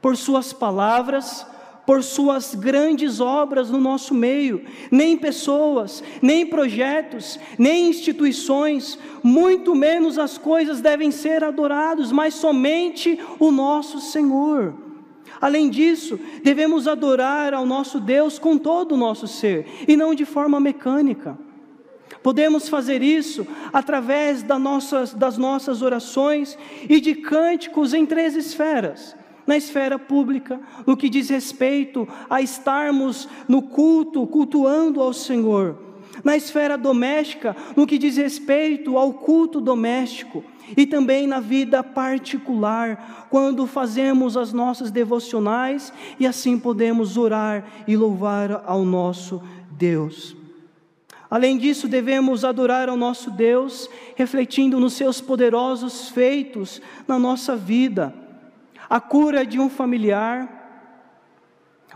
por 0.00 0.16
Suas 0.16 0.52
palavras, 0.52 1.46
por 1.86 2.02
Suas 2.02 2.54
grandes 2.54 3.20
obras 3.20 3.70
no 3.70 3.78
nosso 3.78 4.14
meio. 4.14 4.64
Nem 4.90 5.16
pessoas, 5.16 6.02
nem 6.22 6.46
projetos, 6.46 7.38
nem 7.58 7.88
instituições, 7.88 8.98
muito 9.22 9.74
menos 9.74 10.18
as 10.18 10.38
coisas 10.38 10.80
devem 10.80 11.10
ser 11.10 11.44
adorados, 11.44 12.12
mas 12.12 12.34
somente 12.34 13.18
o 13.38 13.50
nosso 13.50 14.00
Senhor. 14.00 14.74
Além 15.40 15.70
disso, 15.70 16.18
devemos 16.42 16.88
adorar 16.88 17.54
ao 17.54 17.64
nosso 17.64 18.00
Deus 18.00 18.38
com 18.38 18.58
todo 18.58 18.92
o 18.92 18.98
nosso 18.98 19.26
ser 19.26 19.66
e 19.86 19.96
não 19.96 20.14
de 20.14 20.24
forma 20.24 20.58
mecânica. 20.58 21.38
Podemos 22.22 22.68
fazer 22.68 23.02
isso 23.02 23.46
através 23.72 24.42
das 24.42 24.60
nossas, 24.60 25.14
das 25.14 25.38
nossas 25.38 25.82
orações 25.82 26.58
e 26.88 27.00
de 27.00 27.14
cânticos 27.14 27.94
em 27.94 28.04
três 28.04 28.34
esferas. 28.34 29.16
Na 29.46 29.56
esfera 29.56 29.98
pública, 29.98 30.60
no 30.86 30.96
que 30.96 31.08
diz 31.08 31.30
respeito 31.30 32.06
a 32.28 32.42
estarmos 32.42 33.28
no 33.48 33.62
culto, 33.62 34.26
cultuando 34.26 35.00
ao 35.00 35.12
Senhor. 35.14 35.78
Na 36.22 36.36
esfera 36.36 36.76
doméstica, 36.76 37.56
no 37.74 37.86
que 37.86 37.96
diz 37.96 38.16
respeito 38.16 38.98
ao 38.98 39.14
culto 39.14 39.60
doméstico. 39.60 40.44
E 40.76 40.84
também 40.84 41.26
na 41.26 41.40
vida 41.40 41.82
particular, 41.82 43.26
quando 43.30 43.66
fazemos 43.66 44.36
as 44.36 44.52
nossas 44.52 44.90
devocionais 44.90 45.92
e 46.20 46.26
assim 46.26 46.58
podemos 46.58 47.16
orar 47.16 47.64
e 47.86 47.96
louvar 47.96 48.64
ao 48.66 48.84
nosso 48.84 49.40
Deus. 49.70 50.36
Além 51.30 51.58
disso, 51.58 51.86
devemos 51.86 52.44
adorar 52.44 52.88
ao 52.88 52.96
nosso 52.96 53.30
Deus, 53.30 53.88
refletindo 54.16 54.80
nos 54.80 54.94
seus 54.94 55.20
poderosos 55.20 56.08
feitos 56.08 56.80
na 57.06 57.18
nossa 57.18 57.54
vida, 57.54 58.14
a 58.88 58.98
cura 58.98 59.44
de 59.44 59.60
um 59.60 59.68
familiar, 59.68 60.56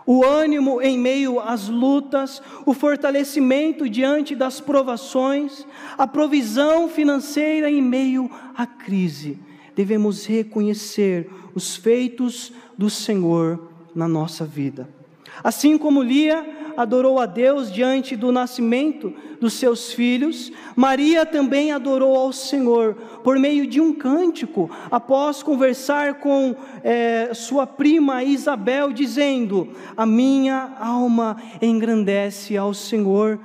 o 0.04 0.24
ânimo 0.24 0.82
em 0.82 0.98
meio 0.98 1.40
às 1.40 1.68
lutas, 1.68 2.42
o 2.66 2.74
fortalecimento 2.74 3.88
diante 3.88 4.34
das 4.34 4.60
provações, 4.60 5.66
a 5.96 6.06
provisão 6.06 6.88
financeira 6.88 7.70
em 7.70 7.80
meio 7.80 8.30
à 8.54 8.66
crise. 8.66 9.38
Devemos 9.74 10.26
reconhecer 10.26 11.30
os 11.54 11.76
feitos 11.76 12.52
do 12.76 12.90
Senhor 12.90 13.68
na 13.94 14.08
nossa 14.08 14.44
vida. 14.44 15.01
Assim 15.42 15.76
como 15.76 16.02
Lia 16.02 16.46
adorou 16.76 17.18
a 17.18 17.26
Deus 17.26 17.70
diante 17.70 18.16
do 18.16 18.32
nascimento 18.32 19.12
dos 19.40 19.54
seus 19.54 19.92
filhos, 19.92 20.52
Maria 20.76 21.26
também 21.26 21.72
adorou 21.72 22.16
ao 22.16 22.32
Senhor 22.32 22.94
por 23.25 23.38
meio 23.38 23.66
de 23.66 23.80
um 23.80 23.92
cântico, 23.92 24.70
após 24.90 25.42
conversar 25.42 26.14
com 26.14 26.54
é, 26.82 27.34
sua 27.34 27.66
prima 27.66 28.22
Isabel, 28.22 28.92
dizendo: 28.92 29.70
A 29.96 30.06
minha 30.06 30.76
alma 30.78 31.37
engrandece 31.61 32.56
ao 32.56 32.72
Senhor, 32.72 33.38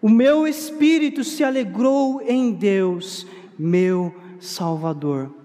o 0.00 0.08
meu 0.08 0.48
espírito 0.48 1.22
se 1.22 1.44
alegrou 1.44 2.22
em 2.26 2.50
Deus, 2.50 3.26
meu 3.58 4.14
Salvador. 4.40 5.41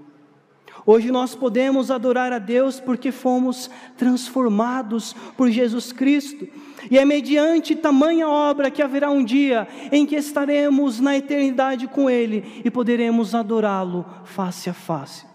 Hoje 0.90 1.12
nós 1.12 1.36
podemos 1.36 1.92
adorar 1.92 2.32
a 2.32 2.40
Deus 2.40 2.80
porque 2.80 3.12
fomos 3.12 3.70
transformados 3.98 5.14
por 5.36 5.50
Jesus 5.50 5.92
Cristo. 5.92 6.48
E 6.90 6.98
é 6.98 7.04
mediante 7.04 7.76
tamanha 7.76 8.30
obra 8.30 8.72
que 8.72 8.82
haverá 8.82 9.12
um 9.12 9.22
dia 9.22 9.68
em 9.92 10.06
que 10.06 10.16
estaremos 10.16 11.02
na 11.02 11.18
eternidade 11.18 11.88
com 11.88 12.10
Ele 12.10 12.62
e 12.64 12.72
poderemos 12.72 13.36
adorá-lo 13.36 14.06
face 14.24 14.70
a 14.70 14.74
face. 14.74 15.26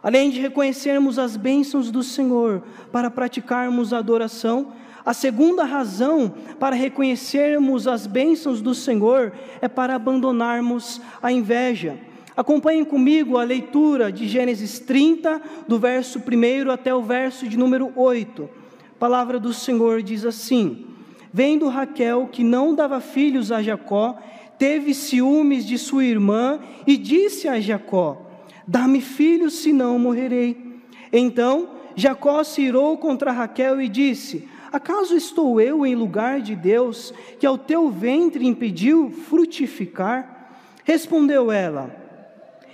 Além 0.00 0.30
de 0.30 0.40
reconhecermos 0.40 1.18
as 1.18 1.36
bênçãos 1.36 1.90
do 1.90 2.04
Senhor 2.04 2.62
para 2.92 3.10
praticarmos 3.10 3.92
a 3.92 3.98
adoração, 3.98 4.72
a 5.04 5.12
segunda 5.12 5.64
razão 5.64 6.32
para 6.60 6.76
reconhecermos 6.76 7.88
as 7.88 8.06
bênçãos 8.06 8.62
do 8.62 8.72
Senhor 8.72 9.32
é 9.60 9.66
para 9.66 9.96
abandonarmos 9.96 11.00
a 11.20 11.32
inveja. 11.32 12.08
Acompanhem 12.40 12.86
comigo 12.86 13.36
a 13.36 13.44
leitura 13.44 14.10
de 14.10 14.26
Gênesis 14.26 14.78
30, 14.78 15.42
do 15.68 15.78
verso 15.78 16.18
1 16.18 16.70
até 16.70 16.94
o 16.94 17.02
verso 17.02 17.46
de 17.46 17.58
número 17.58 17.92
8. 17.94 18.44
A 18.44 18.98
palavra 18.98 19.38
do 19.38 19.52
Senhor 19.52 20.02
diz 20.02 20.24
assim: 20.24 20.86
Vendo 21.30 21.68
Raquel 21.68 22.30
que 22.32 22.42
não 22.42 22.74
dava 22.74 22.98
filhos 22.98 23.52
a 23.52 23.62
Jacó, 23.62 24.18
teve 24.58 24.94
ciúmes 24.94 25.66
de 25.66 25.76
sua 25.76 26.02
irmã 26.02 26.58
e 26.86 26.96
disse 26.96 27.46
a 27.46 27.60
Jacó: 27.60 28.22
Dá-me 28.66 29.02
filhos, 29.02 29.56
senão 29.56 29.98
morrerei. 29.98 30.80
Então 31.12 31.68
Jacó 31.94 32.42
se 32.42 32.62
irou 32.62 32.96
contra 32.96 33.32
Raquel 33.32 33.82
e 33.82 33.86
disse: 33.86 34.48
Acaso 34.72 35.14
estou 35.14 35.60
eu 35.60 35.84
em 35.84 35.94
lugar 35.94 36.40
de 36.40 36.56
Deus, 36.56 37.12
que 37.38 37.44
ao 37.44 37.58
teu 37.58 37.90
ventre 37.90 38.46
impediu 38.46 39.10
frutificar? 39.10 40.54
Respondeu 40.84 41.52
ela: 41.52 41.99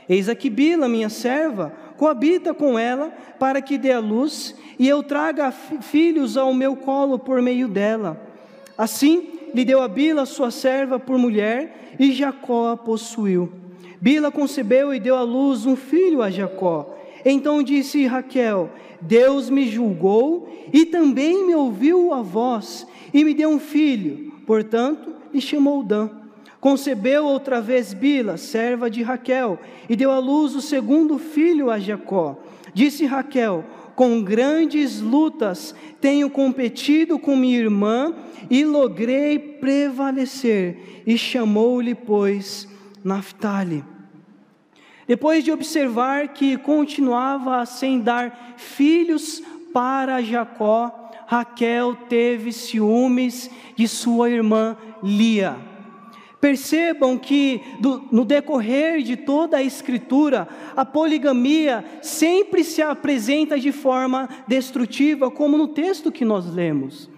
Eis 0.09 0.29
aqui 0.29 0.49
Bila, 0.49 0.89
minha 0.89 1.09
serva, 1.09 1.73
coabita 1.97 2.55
com 2.55 2.79
ela, 2.79 3.13
para 3.39 3.61
que 3.61 3.77
dê 3.77 3.93
a 3.93 3.99
luz, 3.99 4.55
e 4.79 4.89
eu 4.89 5.03
traga 5.03 5.51
filhos 5.51 6.37
ao 6.37 6.55
meu 6.55 6.77
colo 6.77 7.19
por 7.19 7.43
meio 7.43 7.67
dela. 7.67 8.21
Assim 8.77 9.29
lhe 9.55 9.65
deu 9.65 9.81
a 9.81 9.89
Bila, 9.89 10.27
sua 10.27 10.51
serva, 10.51 10.99
por 10.99 11.19
mulher, 11.19 11.95
e 11.99 12.13
Jacó 12.13 12.73
a 12.73 12.77
possuiu. 12.77 13.51
Bila 14.01 14.31
concebeu 14.31 14.95
e 14.95 15.01
deu 15.01 15.17
à 15.17 15.23
luz 15.23 15.67
um 15.67 15.75
filho 15.75 16.23
a 16.23 16.31
Jacó. 16.31 16.95
Então 17.25 17.63
disse 17.63 18.07
Raquel: 18.07 18.71
Deus 19.01 19.49
me 19.51 19.69
julgou 19.69 20.49
e 20.73 20.85
também 20.85 21.47
me 21.47 21.55
ouviu 21.55 22.13
a 22.13 22.23
voz 22.23 22.87
e 23.13 23.25
me 23.25 23.35
deu 23.35 23.49
um 23.49 23.59
filho. 23.59 24.33
Portanto, 24.47 25.15
lhe 25.33 25.41
chamou 25.41 25.83
Dan. 25.83 26.11
Concebeu 26.67 27.25
outra 27.27 27.61
vez 27.61 27.95
Bila, 27.95 28.37
serva 28.37 28.91
de 28.91 29.01
Raquel, 29.01 29.57
e 29.89 29.95
deu 29.95 30.11
à 30.11 30.19
luz 30.19 30.57
o 30.57 30.61
segundo 30.61 31.17
filho 31.17 31.71
a 31.71 31.79
Jacó. 31.79 32.37
Disse 32.75 33.07
Raquel: 33.07 33.65
Com 33.95 34.21
grandes 34.21 35.01
lutas 35.01 35.77
tenho 36.01 36.29
competido 36.29 37.21
com 37.21 37.37
minha 37.37 37.57
irmã 37.57 38.13
e 38.51 38.65
logrei 38.65 39.39
prevalecer. 39.39 41.05
E 41.07 41.17
chamou-lhe, 41.17 41.95
pois, 41.95 42.67
Naphtali. 43.05 43.85
Depois 45.07 45.45
de 45.45 45.53
observar 45.53 46.33
que 46.33 46.57
continuava 46.57 47.65
sem 47.65 48.01
dar 48.01 48.57
filhos 48.57 49.41
para 49.73 50.21
Jacó, 50.21 51.13
Raquel 51.29 51.95
teve 52.09 52.51
ciúmes 52.51 53.49
de 53.77 53.87
sua 53.87 54.29
irmã 54.29 54.77
Lia. 55.01 55.76
Percebam 56.41 57.19
que 57.19 57.63
do, 57.81 58.05
no 58.13 58.25
decorrer 58.25 59.03
de 59.03 59.17
toda 59.17 59.57
a 59.57 59.63
Escritura, 59.63 60.47
a 60.77 60.85
poligamia 60.85 61.85
sempre 62.03 62.63
se 62.63 62.83
apresenta 62.83 63.59
de 63.59 63.73
forma 63.73 64.29
destrutiva, 64.47 65.31
como 65.31 65.57
no 65.57 65.69
texto 65.69 66.13
que 66.13 66.25
nós 66.25 66.47
lemos. 66.47 67.11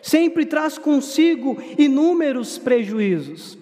Sempre 0.00 0.46
traz 0.46 0.78
consigo 0.78 1.58
inúmeros 1.76 2.58
prejuízos. 2.58 3.58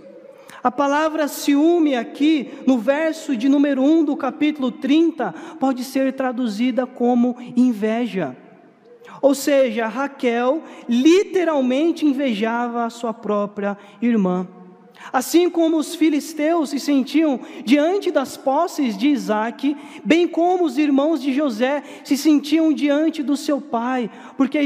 A 0.62 0.70
palavra 0.70 1.28
ciúme 1.28 1.94
aqui, 1.94 2.48
no 2.66 2.78
verso 2.78 3.36
de 3.36 3.50
número 3.50 3.82
1 3.82 4.04
do 4.04 4.16
capítulo 4.16 4.70
30, 4.70 5.32
pode 5.60 5.84
ser 5.84 6.12
traduzida 6.14 6.86
como 6.86 7.36
inveja. 7.54 8.36
Ou 9.24 9.34
seja, 9.34 9.86
Raquel 9.86 10.62
literalmente 10.86 12.04
invejava 12.04 12.84
a 12.84 12.90
sua 12.90 13.14
própria 13.14 13.74
irmã. 14.02 14.46
Assim 15.10 15.48
como 15.48 15.78
os 15.78 15.94
filisteus 15.94 16.68
se 16.68 16.78
sentiam 16.78 17.40
diante 17.64 18.10
das 18.10 18.36
posses 18.36 18.98
de 18.98 19.08
Isaac, 19.08 19.74
bem 20.04 20.28
como 20.28 20.64
os 20.64 20.76
irmãos 20.76 21.22
de 21.22 21.32
José 21.32 21.82
se 22.04 22.18
sentiam 22.18 22.70
diante 22.70 23.22
do 23.22 23.34
seu 23.34 23.62
pai, 23.62 24.10
porque 24.36 24.60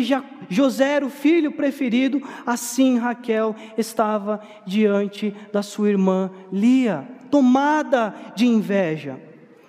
José 0.48 0.94
era 0.94 1.06
o 1.06 1.10
filho 1.10 1.52
preferido, 1.52 2.20
assim 2.44 2.98
Raquel 2.98 3.54
estava 3.76 4.40
diante 4.66 5.32
da 5.52 5.62
sua 5.62 5.88
irmã 5.88 6.32
Lia, 6.50 7.08
tomada 7.30 8.12
de 8.34 8.48
inveja. 8.48 9.27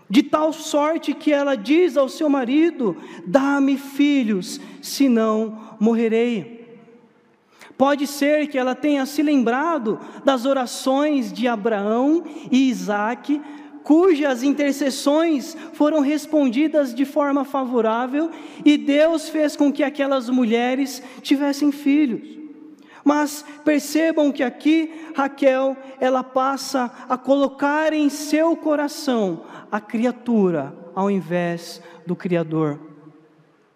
De 0.10 0.24
tal 0.24 0.52
sorte 0.52 1.14
que 1.14 1.32
ela 1.32 1.56
diz 1.56 1.96
ao 1.96 2.10
seu 2.10 2.28
marido: 2.30 2.98
Dá-me 3.28 3.78
filhos, 3.78 4.60
senão 4.82 5.76
morrerei. 5.80 6.60
Pode 7.78 8.08
ser 8.08 8.48
que 8.48 8.58
ela 8.58 8.76
tenha 8.76 9.06
se 9.06 9.22
lembrado 9.22 10.00
das 10.26 10.46
orações 10.46 11.32
de 11.32 11.48
Abraão 11.48 12.26
e 12.52 12.70
Isaac, 12.70 13.40
cujas 13.84 14.44
intercessões 14.44 15.56
foram 15.74 16.02
respondidas 16.02 16.94
de 16.94 17.06
forma 17.06 17.46
favorável, 17.46 18.30
e 18.66 18.78
Deus 18.78 19.30
fez 19.30 19.56
com 19.56 19.72
que 19.72 19.84
aquelas 19.84 20.30
mulheres 20.30 21.02
tivessem 21.22 21.72
filhos. 21.72 22.49
Mas 23.04 23.46
percebam 23.64 24.32
que 24.32 24.44
aqui 24.44 25.12
Raquel, 25.16 25.76
ela 26.00 26.24
passa 26.24 26.92
a 27.08 27.18
colocar 27.18 27.94
em 27.94 28.10
seu 28.10 28.56
coração 28.56 29.44
a 29.72 29.80
criatura 29.80 30.74
ao 30.96 31.10
invés 31.10 31.82
do 32.06 32.16
Criador 32.16 32.90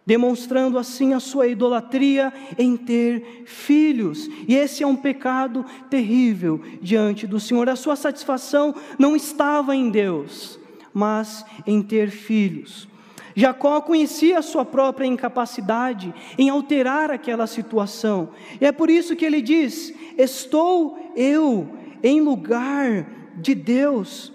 demonstrando 0.06 0.78
assim 0.78 1.14
a 1.14 1.20
sua 1.20 1.48
idolatria 1.48 2.34
em 2.58 2.76
ter 2.76 3.44
filhos. 3.46 4.30
E 4.48 4.56
esse 4.56 4.84
é 4.84 4.88
um 4.88 4.96
pecado 4.96 5.66
terrível 5.90 6.62
diante 6.82 7.26
do 7.26 7.40
Senhor. 7.40 7.70
A 7.70 7.76
sua 7.76 7.96
satisfação 7.96 8.76
não 9.00 9.16
estava 9.16 9.76
em 9.76 9.90
Deus, 9.90 10.60
mas 10.94 11.46
em 11.66 11.82
ter 11.82 12.10
filhos. 12.10 12.88
Jacó 13.36 13.82
conhecia 13.82 14.40
a 14.40 14.44
sua 14.44 14.64
própria 14.64 15.06
incapacidade 15.06 16.14
em 16.38 16.50
alterar 16.50 17.12
aquela 17.12 17.48
situação. 17.48 18.30
E 18.62 18.66
é 18.66 18.72
por 18.72 18.90
isso 18.90 19.16
que 19.16 19.26
ele 19.26 19.42
diz: 19.42 19.94
Estou 20.18 20.98
eu 21.16 21.70
em 22.04 22.22
lugar 22.22 23.08
de 23.38 23.56
Deus. 23.56 24.32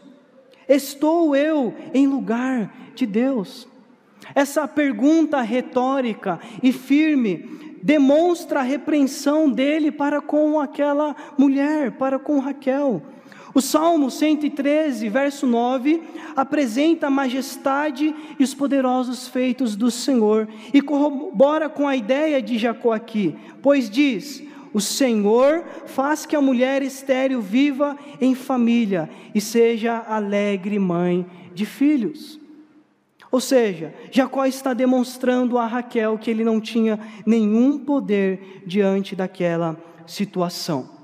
Estou 0.69 1.35
eu 1.35 1.75
em 1.95 2.07
lugar 2.07 2.75
de 2.95 3.07
Deus. 3.07 3.69
Essa 4.35 4.67
pergunta 4.69 5.41
retórica 5.41 6.39
e 6.63 6.73
firme 6.73 7.59
demonstra 7.83 8.61
a 8.61 8.65
repreensão 8.65 9.51
dele 9.51 9.91
para 9.91 10.21
com 10.21 10.61
aquela 10.61 11.15
mulher, 11.39 11.93
para 11.93 12.19
com 12.19 12.39
Raquel. 12.39 13.03
O 13.59 13.61
Salmo 13.61 14.09
113, 14.09 15.09
verso 15.09 15.45
9, 15.45 16.01
apresenta 16.37 17.09
a 17.09 17.11
majestade 17.11 18.15
e 18.39 18.45
os 18.45 18.55
poderosos 18.55 19.27
feitos 19.27 19.75
do 19.75 19.91
Senhor 19.91 20.47
e 20.73 20.81
corrobora 20.81 21.69
com 21.69 21.89
a 21.89 21.97
ideia 21.97 22.41
de 22.41 22.57
Jacó 22.57 22.93
aqui, 22.93 23.35
pois 23.61 23.91
diz: 23.91 24.45
O 24.73 24.81
Senhor 24.81 25.65
faz 25.87 26.25
que 26.25 26.37
a 26.37 26.41
mulher 26.41 26.83
estéril 26.83 27.41
viva 27.41 27.99
em 28.21 28.33
família 28.33 29.11
e 29.35 29.41
seja 29.41 30.05
alegre 30.07 30.79
mãe 30.79 31.27
de 31.53 31.67
filhos. 31.67 32.39
Ou 33.29 33.41
seja, 33.41 33.93
Jacó 34.13 34.47
está 34.47 34.73
demonstrando 34.73 35.59
a 35.59 35.67
Raquel 35.67 36.17
que 36.17 36.31
ele 36.31 36.45
não 36.45 36.61
tinha 36.61 36.97
nenhum 37.27 37.77
poder 37.77 38.63
diante 38.65 39.17
daquela 39.17 39.77
situação. 40.07 40.98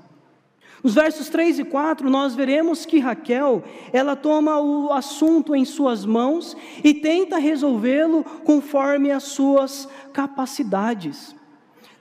Nos 0.85 0.93
versos 0.93 1.29
3 1.29 1.57
e 1.57 1.65
4, 1.65 2.11
nós 2.11 2.35
veremos 2.35 2.85
que 2.85 2.99
Raquel, 2.99 3.63
ela 3.91 4.15
toma 4.15 4.59
o 4.59 4.93
assunto 4.93 5.55
em 5.55 5.65
suas 5.65 6.05
mãos 6.05 6.55
e 6.83 6.93
tenta 6.93 7.39
resolvê-lo 7.39 8.23
conforme 8.43 9.09
as 9.09 9.23
suas 9.23 9.89
capacidades. 10.13 11.35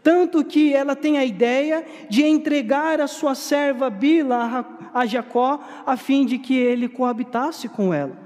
Tanto 0.02 0.44
que 0.44 0.74
ela 0.74 0.94
tem 0.94 1.16
a 1.16 1.24
ideia 1.24 1.82
de 2.10 2.26
entregar 2.26 3.00
a 3.00 3.06
sua 3.06 3.34
serva 3.34 3.88
Bila 3.88 4.66
a 4.92 5.06
Jacó, 5.06 5.60
a 5.86 5.96
fim 5.96 6.26
de 6.26 6.36
que 6.36 6.54
ele 6.54 6.86
coabitasse 6.86 7.70
com 7.70 7.94
ela. 7.94 8.18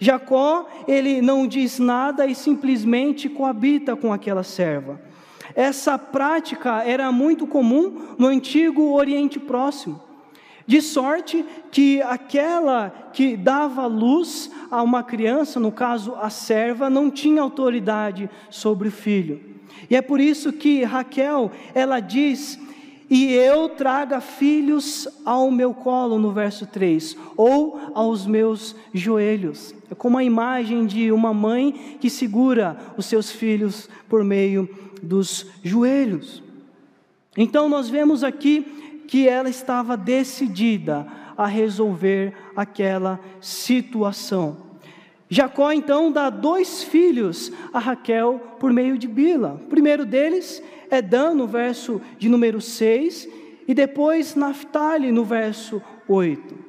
Jacó, 0.00 0.66
ele 0.88 1.22
não 1.22 1.46
diz 1.46 1.78
nada 1.78 2.26
e 2.26 2.34
simplesmente 2.34 3.28
coabita 3.28 3.94
com 3.94 4.12
aquela 4.12 4.42
serva. 4.42 5.05
Essa 5.56 5.98
prática 5.98 6.84
era 6.84 7.10
muito 7.10 7.46
comum 7.46 8.14
no 8.18 8.26
antigo 8.26 8.92
Oriente 8.92 9.40
Próximo. 9.40 9.98
De 10.66 10.82
sorte 10.82 11.44
que 11.70 12.02
aquela 12.02 12.90
que 13.12 13.36
dava 13.36 13.86
luz 13.86 14.50
a 14.70 14.82
uma 14.82 15.02
criança, 15.02 15.58
no 15.58 15.72
caso 15.72 16.14
a 16.16 16.28
serva, 16.28 16.90
não 16.90 17.10
tinha 17.10 17.40
autoridade 17.40 18.28
sobre 18.50 18.88
o 18.88 18.92
filho. 18.92 19.40
E 19.88 19.96
é 19.96 20.02
por 20.02 20.20
isso 20.20 20.52
que 20.52 20.82
Raquel, 20.82 21.50
ela 21.74 22.00
diz 22.00 22.58
e 23.08 23.32
eu 23.32 23.68
traga 23.68 24.20
filhos 24.20 25.06
ao 25.24 25.48
meu 25.50 25.72
colo, 25.72 26.18
no 26.18 26.32
verso 26.32 26.66
3, 26.66 27.16
ou 27.36 27.78
aos 27.94 28.26
meus 28.26 28.74
joelhos. 28.92 29.72
É 29.88 29.94
como 29.94 30.18
a 30.18 30.24
imagem 30.24 30.84
de 30.86 31.12
uma 31.12 31.32
mãe 31.32 31.96
que 32.00 32.10
segura 32.10 32.76
os 32.96 33.06
seus 33.06 33.30
filhos 33.30 33.88
por 34.08 34.24
meio 34.24 34.68
dos 35.02 35.46
joelhos. 35.62 36.42
Então 37.36 37.68
nós 37.68 37.88
vemos 37.88 38.24
aqui 38.24 39.02
que 39.06 39.28
ela 39.28 39.48
estava 39.48 39.96
decidida 39.96 41.06
a 41.36 41.46
resolver 41.46 42.32
aquela 42.56 43.20
situação. 43.40 44.56
Jacó 45.28 45.72
então 45.72 46.10
dá 46.10 46.30
dois 46.30 46.84
filhos 46.84 47.52
a 47.72 47.78
Raquel 47.78 48.40
por 48.60 48.72
meio 48.72 48.96
de 48.96 49.08
Bila. 49.08 49.60
O 49.64 49.68
primeiro 49.68 50.04
deles 50.04 50.62
é 50.88 51.02
Dan, 51.02 51.34
no 51.34 51.46
verso 51.46 52.00
de 52.18 52.28
número 52.28 52.60
6, 52.60 53.28
e 53.66 53.74
depois 53.74 54.36
Naphtali, 54.36 55.10
no 55.10 55.24
verso 55.24 55.82
8. 56.08 56.65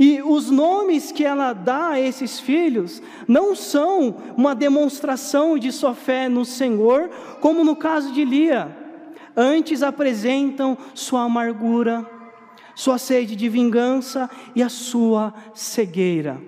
E 0.00 0.22
os 0.22 0.50
nomes 0.50 1.12
que 1.12 1.26
ela 1.26 1.52
dá 1.52 1.90
a 1.90 2.00
esses 2.00 2.40
filhos 2.40 3.02
não 3.28 3.54
são 3.54 4.16
uma 4.34 4.54
demonstração 4.54 5.58
de 5.58 5.70
sua 5.70 5.94
fé 5.94 6.26
no 6.26 6.42
Senhor, 6.42 7.10
como 7.42 7.62
no 7.62 7.76
caso 7.76 8.10
de 8.10 8.24
Lia. 8.24 8.74
Antes 9.36 9.82
apresentam 9.82 10.78
sua 10.94 11.24
amargura, 11.24 12.08
sua 12.74 12.96
sede 12.96 13.36
de 13.36 13.46
vingança 13.50 14.30
e 14.56 14.62
a 14.62 14.70
sua 14.70 15.34
cegueira 15.52 16.40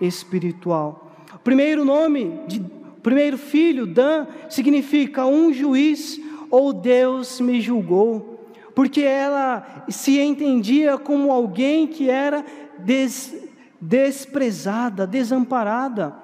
espiritual. 0.00 1.10
O 1.34 1.38
primeiro 1.40 1.84
nome, 1.84 2.38
de, 2.46 2.64
primeiro 3.02 3.36
filho, 3.36 3.88
Dan, 3.88 4.28
significa 4.48 5.26
um 5.26 5.52
juiz 5.52 6.20
ou 6.48 6.72
Deus 6.72 7.40
me 7.40 7.60
julgou 7.60 8.30
porque 8.74 9.02
ela 9.02 9.84
se 9.88 10.18
entendia 10.18 10.96
como 10.96 11.30
alguém 11.30 11.86
que 11.86 12.08
era 12.08 12.44
des, 12.84 13.34
desprezada, 13.80 15.06
desamparada. 15.06 16.14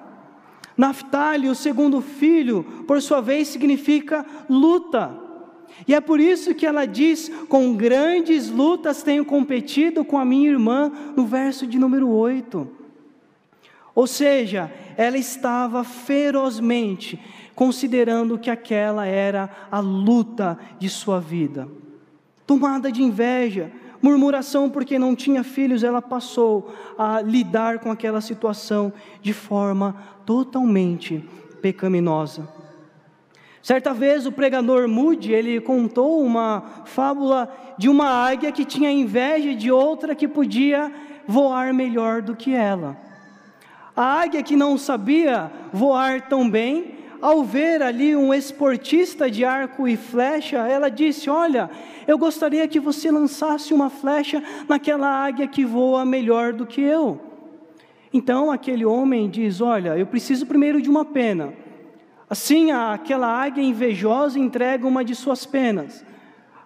Naftali, 0.77 1.49
o 1.49 1.55
segundo 1.55 2.01
filho, 2.01 2.63
por 2.87 3.01
sua 3.01 3.19
vez, 3.19 3.47
significa 3.47 4.25
luta. 4.49 5.27
E 5.87 5.93
é 5.93 5.99
por 5.99 6.19
isso 6.19 6.53
que 6.53 6.65
ela 6.65 6.85
diz: 6.85 7.29
com 7.49 7.75
grandes 7.75 8.49
lutas 8.49 9.03
tenho 9.03 9.25
competido 9.25 10.05
com 10.05 10.17
a 10.17 10.25
minha 10.25 10.49
irmã, 10.49 10.91
no 11.15 11.25
verso 11.25 11.65
de 11.65 11.79
número 11.79 12.09
8. 12.09 12.67
Ou 13.95 14.05
seja, 14.05 14.71
ela 14.95 15.17
estava 15.17 15.83
ferozmente 15.83 17.19
considerando 17.55 18.37
que 18.37 18.51
aquela 18.51 19.07
era 19.07 19.49
a 19.71 19.79
luta 19.79 20.59
de 20.77 20.87
sua 20.87 21.19
vida. 21.19 21.67
Tomada 22.45 22.91
de 22.91 23.01
inveja, 23.01 23.71
murmuração 24.01 24.69
porque 24.69 24.99
não 24.99 25.15
tinha 25.15 25.43
filhos, 25.43 25.83
ela 25.83 26.01
passou 26.01 26.73
a 26.97 27.21
lidar 27.21 27.79
com 27.79 27.91
aquela 27.91 28.21
situação 28.21 28.91
de 29.21 29.33
forma 29.33 29.95
totalmente 30.25 31.23
pecaminosa. 31.61 32.47
Certa 33.61 33.93
vez 33.93 34.25
o 34.25 34.31
pregador 34.31 34.87
Moody, 34.87 35.33
ele 35.33 35.59
contou 35.59 36.21
uma 36.23 36.63
fábula 36.85 37.53
de 37.77 37.89
uma 37.89 38.07
águia 38.07 38.51
que 38.51 38.63
tinha 38.63 38.89
inveja 38.89 39.53
de 39.53 39.69
outra 39.69 40.15
que 40.15 40.27
podia 40.27 40.91
voar 41.27 41.73
melhor 41.73 42.21
do 42.21 42.35
que 42.35 42.53
ela. 42.53 42.95
A 43.93 44.21
águia 44.21 44.43
que 44.43 44.55
não 44.55 44.77
sabia 44.77 45.51
voar 45.73 46.29
tão 46.29 46.49
bem, 46.49 46.95
ao 47.21 47.43
ver 47.43 47.81
ali 47.81 48.15
um 48.15 48.33
esportista 48.33 49.29
de 49.29 49.43
arco 49.43 49.87
e 49.87 49.97
flecha, 49.97 50.57
ela 50.57 50.89
disse: 50.89 51.29
Olha, 51.29 51.69
eu 52.07 52.17
gostaria 52.17 52.67
que 52.67 52.79
você 52.79 53.11
lançasse 53.11 53.73
uma 53.73 53.89
flecha 53.89 54.41
naquela 54.67 55.07
águia 55.07 55.47
que 55.47 55.65
voa 55.65 56.05
melhor 56.05 56.53
do 56.53 56.65
que 56.65 56.81
eu. 56.81 57.19
Então 58.13 58.51
aquele 58.51 58.85
homem 58.85 59.29
diz: 59.29 59.61
Olha, 59.61 59.97
eu 59.97 60.05
preciso 60.05 60.45
primeiro 60.45 60.81
de 60.81 60.89
uma 60.89 61.05
pena. 61.05 61.53
Assim, 62.29 62.71
aquela 62.71 63.27
águia 63.27 63.63
invejosa 63.63 64.37
entrega 64.37 64.85
uma 64.85 65.03
de 65.03 65.15
suas 65.15 65.45
penas. 65.45 66.05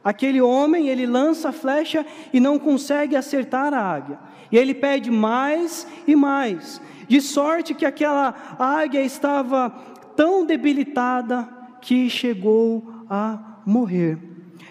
Aquele 0.03 0.41
homem, 0.41 0.89
ele 0.89 1.05
lança 1.05 1.49
a 1.49 1.51
flecha 1.51 2.05
e 2.33 2.39
não 2.39 2.57
consegue 2.57 3.15
acertar 3.15 3.71
a 3.73 3.79
águia. 3.79 4.19
E 4.51 4.57
ele 4.57 4.73
pede 4.73 5.11
mais 5.11 5.87
e 6.07 6.15
mais. 6.15 6.81
De 7.07 7.21
sorte 7.21 7.73
que 7.73 7.85
aquela 7.85 8.33
águia 8.57 9.01
estava 9.01 9.73
tão 10.21 10.45
debilitada 10.45 11.49
que 11.81 12.07
chegou 12.07 12.88
a 13.10 13.57
morrer. 13.65 14.19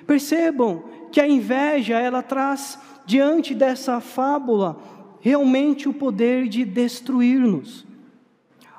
Percebam 0.06 0.84
que 1.10 1.20
a 1.20 1.26
inveja, 1.26 1.98
ela 1.98 2.22
traz 2.22 2.78
diante 3.04 3.52
dessa 3.52 4.00
fábula 4.00 4.78
realmente 5.18 5.88
o 5.88 5.92
poder 5.92 6.46
de 6.46 6.64
destruir-nos. 6.64 7.84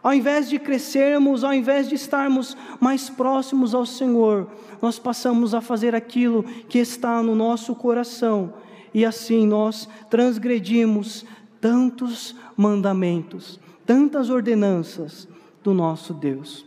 Ao 0.01 0.13
invés 0.13 0.47
de 0.47 0.57
crescermos, 0.57 1.43
ao 1.43 1.53
invés 1.53 1.89
de 1.89 1.95
estarmos 1.95 2.55
mais 2.79 3.09
próximos 3.09 3.75
ao 3.75 3.85
Senhor, 3.85 4.47
nós 4.81 4.97
passamos 4.97 5.53
a 5.53 5.59
fazer 5.59 5.93
aquilo 5.93 6.41
que 6.69 6.79
está 6.79 7.21
no 7.21 7.35
nosso 7.35 7.75
coração, 7.75 8.53
e 8.93 9.03
assim 9.03 9.45
nós 9.45 9.89
transgredimos 10.09 11.25
tantos 11.59 12.33
mandamentos, 12.55 13.59
tantas 13.85 14.29
ordenanças, 14.29 15.27
do 15.63 15.73
nosso 15.73 16.13
Deus. 16.13 16.65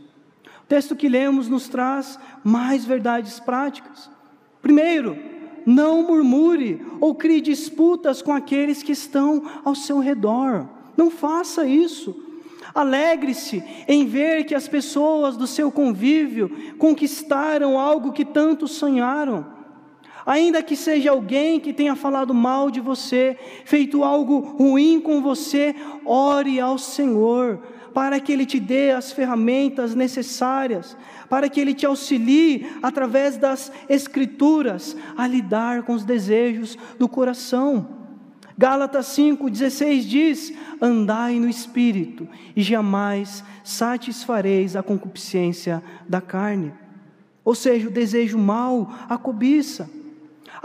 O 0.63 0.67
texto 0.67 0.97
que 0.97 1.09
lemos 1.09 1.49
nos 1.49 1.69
traz 1.69 2.19
mais 2.43 2.85
verdades 2.85 3.39
práticas. 3.39 4.11
Primeiro, 4.63 5.19
não 5.67 6.03
murmure 6.03 6.85
ou 7.01 7.15
crie 7.15 7.41
disputas 7.41 8.23
com 8.23 8.33
aqueles 8.33 8.83
que 8.83 8.93
estão 8.93 9.43
ao 9.65 9.75
seu 9.75 9.99
redor. 9.99 10.67
Não 10.97 11.11
faça 11.11 11.67
isso. 11.67 12.23
Alegre-se 12.75 13.63
em 13.87 14.07
ver 14.07 14.45
que 14.45 14.55
as 14.55 14.67
pessoas 14.67 15.37
do 15.37 15.47
seu 15.47 15.71
convívio 15.71 16.75
conquistaram 16.79 17.79
algo 17.79 18.13
que 18.13 18.25
tanto 18.25 18.67
sonharam. 18.67 19.54
Ainda 20.27 20.63
que 20.63 20.75
seja 20.75 21.11
alguém 21.11 21.61
que 21.61 21.73
tenha 21.73 21.95
falado 21.95 22.33
mal 22.33 22.71
de 22.71 22.81
você, 22.81 23.37
feito 23.65 24.03
algo 24.03 24.39
ruim 24.41 25.01
com 25.01 25.21
você, 25.21 25.75
ore 26.05 26.59
ao 26.59 26.79
Senhor, 26.79 27.61
para 27.93 28.19
que 28.19 28.33
Ele 28.33 28.47
te 28.47 28.59
dê 28.59 28.91
as 28.91 29.13
ferramentas 29.13 29.95
necessárias, 29.95 30.97
para 31.29 31.49
que 31.49 31.61
Ele 31.61 31.75
te 31.75 31.85
auxilie 31.85 32.67
através 32.83 33.37
das 33.37 33.71
Escrituras 33.89 34.97
a 35.17 35.27
lidar 35.27 35.83
com 35.83 35.93
os 35.93 36.05
desejos 36.05 36.79
do 36.99 37.09
coração. 37.09 37.87
Gálatas 38.57 39.07
5,16 39.07 40.01
diz: 40.01 40.53
Andai 40.81 41.39
no 41.39 41.49
espírito, 41.49 42.27
e 42.57 42.63
jamais 42.63 43.45
satisfareis 43.63 44.75
a 44.75 44.83
concupiscência 44.83 45.83
da 46.09 46.21
carne. 46.21 46.73
Ou 47.45 47.55
seja, 47.55 47.89
o 47.89 47.93
desejo 47.93 48.39
mau, 48.39 48.91
a 49.09 49.19
cobiça. 49.19 49.91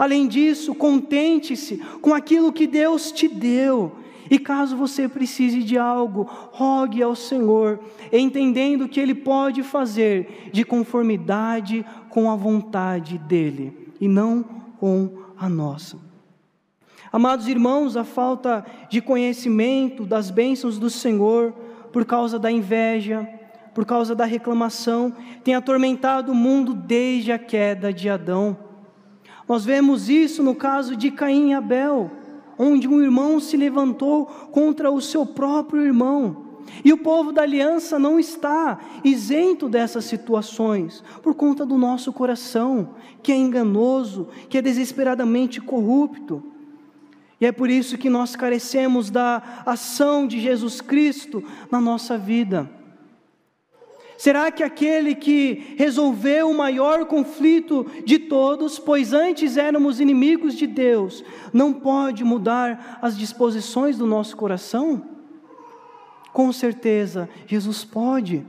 Além 0.00 0.26
disso, 0.26 0.74
contente-se 0.74 1.76
com 2.00 2.14
aquilo 2.14 2.54
que 2.54 2.66
Deus 2.66 3.12
te 3.12 3.28
deu 3.28 3.92
e 4.30 4.38
caso 4.38 4.74
você 4.74 5.06
precise 5.06 5.62
de 5.62 5.76
algo, 5.76 6.26
rogue 6.52 7.02
ao 7.02 7.14
Senhor, 7.14 7.78
entendendo 8.10 8.88
que 8.88 8.98
Ele 8.98 9.14
pode 9.14 9.62
fazer 9.62 10.48
de 10.54 10.64
conformidade 10.64 11.84
com 12.08 12.30
a 12.30 12.34
vontade 12.34 13.18
dEle 13.18 13.92
e 14.00 14.08
não 14.08 14.42
com 14.78 15.18
a 15.36 15.50
nossa. 15.50 15.98
Amados 17.12 17.46
irmãos, 17.46 17.94
a 17.94 18.02
falta 18.02 18.64
de 18.88 19.02
conhecimento 19.02 20.06
das 20.06 20.30
bênçãos 20.30 20.78
do 20.78 20.88
Senhor, 20.88 21.52
por 21.92 22.06
causa 22.06 22.38
da 22.38 22.50
inveja, 22.50 23.28
por 23.74 23.84
causa 23.84 24.14
da 24.14 24.24
reclamação, 24.24 25.12
tem 25.44 25.54
atormentado 25.54 26.32
o 26.32 26.34
mundo 26.34 26.72
desde 26.72 27.32
a 27.32 27.38
queda 27.38 27.92
de 27.92 28.08
Adão. 28.08 28.69
Nós 29.50 29.64
vemos 29.64 30.08
isso 30.08 30.44
no 30.44 30.54
caso 30.54 30.94
de 30.94 31.10
Caim 31.10 31.50
e 31.50 31.54
Abel 31.54 32.08
onde 32.56 32.86
um 32.86 33.02
irmão 33.02 33.40
se 33.40 33.56
levantou 33.56 34.26
contra 34.26 34.92
o 34.92 35.00
seu 35.00 35.26
próprio 35.26 35.82
irmão. 35.82 36.60
E 36.84 36.92
o 36.92 36.98
povo 36.98 37.32
da 37.32 37.42
aliança 37.42 37.98
não 37.98 38.16
está 38.16 38.78
isento 39.02 39.68
dessas 39.68 40.04
situações, 40.04 41.02
por 41.20 41.34
conta 41.34 41.66
do 41.66 41.76
nosso 41.76 42.12
coração, 42.12 42.90
que 43.24 43.32
é 43.32 43.36
enganoso, 43.36 44.28
que 44.48 44.56
é 44.56 44.62
desesperadamente 44.62 45.60
corrupto. 45.60 46.44
E 47.40 47.44
é 47.44 47.50
por 47.50 47.68
isso 47.68 47.98
que 47.98 48.08
nós 48.08 48.36
carecemos 48.36 49.10
da 49.10 49.42
ação 49.66 50.28
de 50.28 50.38
Jesus 50.38 50.80
Cristo 50.80 51.42
na 51.72 51.80
nossa 51.80 52.16
vida. 52.16 52.70
Será 54.20 54.50
que 54.50 54.62
aquele 54.62 55.14
que 55.14 55.74
resolveu 55.78 56.50
o 56.50 56.54
maior 56.54 57.06
conflito 57.06 57.86
de 58.04 58.18
todos, 58.18 58.78
pois 58.78 59.14
antes 59.14 59.56
éramos 59.56 59.98
inimigos 59.98 60.54
de 60.54 60.66
Deus, 60.66 61.24
não 61.54 61.72
pode 61.72 62.22
mudar 62.22 62.98
as 63.00 63.16
disposições 63.16 63.96
do 63.96 64.04
nosso 64.04 64.36
coração? 64.36 65.02
Com 66.34 66.52
certeza, 66.52 67.30
Jesus 67.46 67.82
pode. 67.82 68.46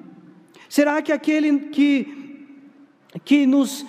Será 0.68 1.02
que 1.02 1.14
aquele 1.14 1.58
que, 1.70 2.46
que 3.24 3.46
nos 3.46 3.86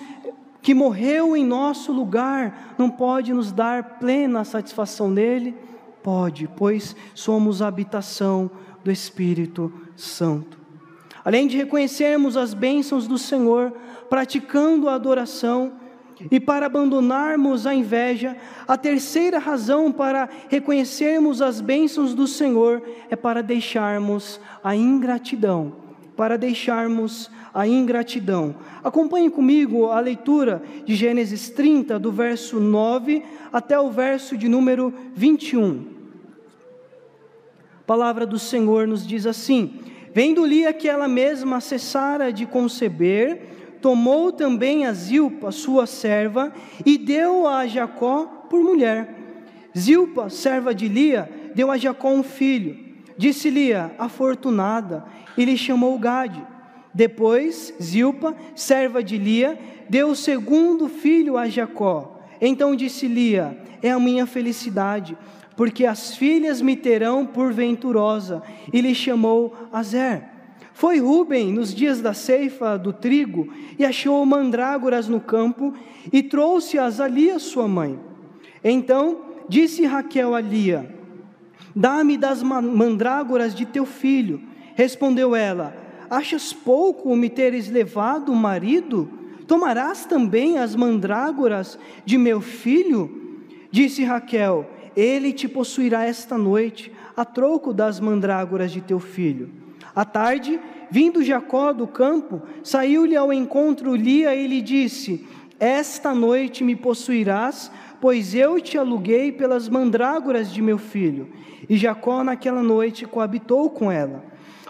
que 0.61 0.73
morreu 0.73 1.35
em 1.35 1.45
nosso 1.45 1.91
lugar 1.91 2.75
não 2.77 2.89
pode 2.89 3.33
nos 3.33 3.51
dar 3.51 3.99
plena 3.99 4.45
satisfação 4.45 5.11
nele? 5.11 5.53
Pode, 6.01 6.47
pois 6.55 6.95
somos 7.13 7.61
a 7.61 7.67
habitação 7.67 8.49
do 8.85 8.89
Espírito 8.89 9.69
Santo. 9.97 10.62
Além 11.23 11.47
de 11.47 11.57
reconhecermos 11.57 12.35
as 12.35 12.53
bênçãos 12.53 13.07
do 13.07 13.17
Senhor, 13.17 13.71
praticando 14.09 14.89
a 14.89 14.95
adoração, 14.95 15.73
e 16.31 16.39
para 16.39 16.67
abandonarmos 16.67 17.65
a 17.65 17.73
inveja, 17.73 18.35
a 18.67 18.77
terceira 18.77 19.39
razão 19.39 19.91
para 19.91 20.29
reconhecermos 20.49 21.41
as 21.41 21.59
bênçãos 21.59 22.13
do 22.13 22.27
Senhor 22.27 22.81
é 23.09 23.15
para 23.15 23.41
deixarmos 23.41 24.39
a 24.63 24.75
ingratidão. 24.75 25.73
Para 26.15 26.37
deixarmos 26.37 27.29
a 27.53 27.67
ingratidão. 27.67 28.55
Acompanhe 28.83 29.29
comigo 29.29 29.87
a 29.87 29.99
leitura 29.99 30.61
de 30.85 30.95
Gênesis 30.95 31.49
30, 31.49 31.99
do 31.99 32.11
verso 32.11 32.59
9 32.59 33.23
até 33.51 33.79
o 33.79 33.89
verso 33.89 34.37
de 34.37 34.47
número 34.47 34.93
21. 35.15 35.85
A 37.79 37.83
palavra 37.85 38.25
do 38.25 38.39
Senhor 38.39 38.87
nos 38.87 39.05
diz 39.05 39.25
assim: 39.25 39.79
Vendo 40.13 40.45
Lia 40.45 40.71
que 40.71 40.87
ela 40.87 41.07
mesma 41.07 41.59
cessara 41.59 42.31
de 42.31 42.45
conceber, 42.45 43.41
tomou 43.81 44.31
também 44.31 44.85
a 44.85 44.93
Zilpa, 44.93 45.51
sua 45.51 45.85
serva, 45.85 46.53
e 46.85 46.97
deu-a 46.97 47.57
a 47.57 47.67
Jacó 47.67 48.25
por 48.49 48.61
mulher. 48.61 49.15
Zilpa, 49.77 50.29
serva 50.29 50.73
de 50.73 50.87
Lia, 50.87 51.29
deu 51.55 51.71
a 51.71 51.77
Jacó 51.77 52.09
um 52.09 52.23
filho. 52.23 52.77
Disse 53.17 53.49
Lia, 53.49 53.91
afortunada, 53.97 55.03
e 55.37 55.43
lhe 55.45 55.57
chamou 55.57 55.97
Gade. 55.97 56.45
Depois, 56.93 57.73
Zilpa, 57.81 58.35
serva 58.55 59.03
de 59.03 59.17
Lia, 59.17 59.57
deu 59.89 60.09
o 60.09 60.15
segundo 60.15 60.87
filho 60.87 61.37
a 61.37 61.49
Jacó. 61.49 62.19
Então 62.39 62.75
disse 62.75 63.07
Lia: 63.07 63.57
É 63.81 63.89
a 63.89 63.99
minha 63.99 64.25
felicidade, 64.27 65.17
porque 65.55 65.85
as 65.85 66.15
filhas 66.15 66.61
me 66.61 66.75
terão 66.75 67.25
por 67.25 67.53
venturosa. 67.53 68.41
E 68.71 68.81
lhe 68.81 68.95
chamou 68.95 69.55
Azer. 69.71 70.23
Foi 70.73 70.99
Ruben 70.99 71.53
nos 71.53 71.73
dias 71.73 72.01
da 72.01 72.13
ceifa 72.13 72.77
do 72.77 72.91
trigo 72.91 73.53
e 73.77 73.85
achou 73.85 74.25
mandrágoras 74.25 75.07
no 75.07 75.19
campo 75.19 75.73
e 76.11 76.23
trouxe-as 76.23 76.99
a 76.99 77.07
Lia, 77.07 77.37
sua 77.37 77.67
mãe. 77.67 77.99
Então 78.63 79.21
disse 79.47 79.85
Raquel 79.85 80.33
a 80.33 80.41
Lia: 80.41 80.89
Dá-me 81.75 82.17
das 82.17 82.41
mandrágoras 82.41 83.53
de 83.53 83.65
teu 83.65 83.85
filho. 83.85 84.41
Respondeu 84.75 85.35
ela: 85.35 85.75
Achas 86.09 86.51
pouco 86.51 87.15
me 87.15 87.29
teres 87.29 87.69
levado 87.69 88.31
o 88.31 88.35
marido? 88.35 89.09
Tomarás 89.47 90.05
também 90.05 90.57
as 90.57 90.75
mandrágoras 90.75 91.77
de 92.03 92.17
meu 92.17 92.41
filho? 92.41 93.37
Disse 93.71 94.03
Raquel: 94.03 94.67
Ele 94.95 95.33
te 95.33 95.47
possuirá 95.47 96.03
esta 96.05 96.37
noite, 96.37 96.91
a 97.15 97.25
troco 97.25 97.73
das 97.73 97.99
mandrágoras 97.99 98.71
de 98.71 98.81
teu 98.81 98.99
filho. 98.99 99.49
À 99.95 100.05
tarde, 100.05 100.59
vindo 100.89 101.23
Jacó 101.23 101.73
do 101.73 101.87
campo, 101.87 102.41
saiu-lhe 102.63 103.15
ao 103.15 103.31
encontro 103.31 103.95
Lia 103.95 104.35
e 104.35 104.47
lhe 104.47 104.61
disse: 104.61 105.25
Esta 105.59 106.13
noite 106.13 106.63
me 106.63 106.75
possuirás, 106.75 107.71
pois 108.01 108.33
eu 108.33 108.59
te 108.59 108.77
aluguei 108.77 109.31
pelas 109.31 109.69
mandrágoras 109.69 110.51
de 110.51 110.61
meu 110.61 110.77
filho. 110.77 111.29
E 111.69 111.77
Jacó 111.77 112.23
naquela 112.23 112.61
noite 112.61 113.05
coabitou 113.05 113.69
com 113.69 113.91
ela. 113.91 114.23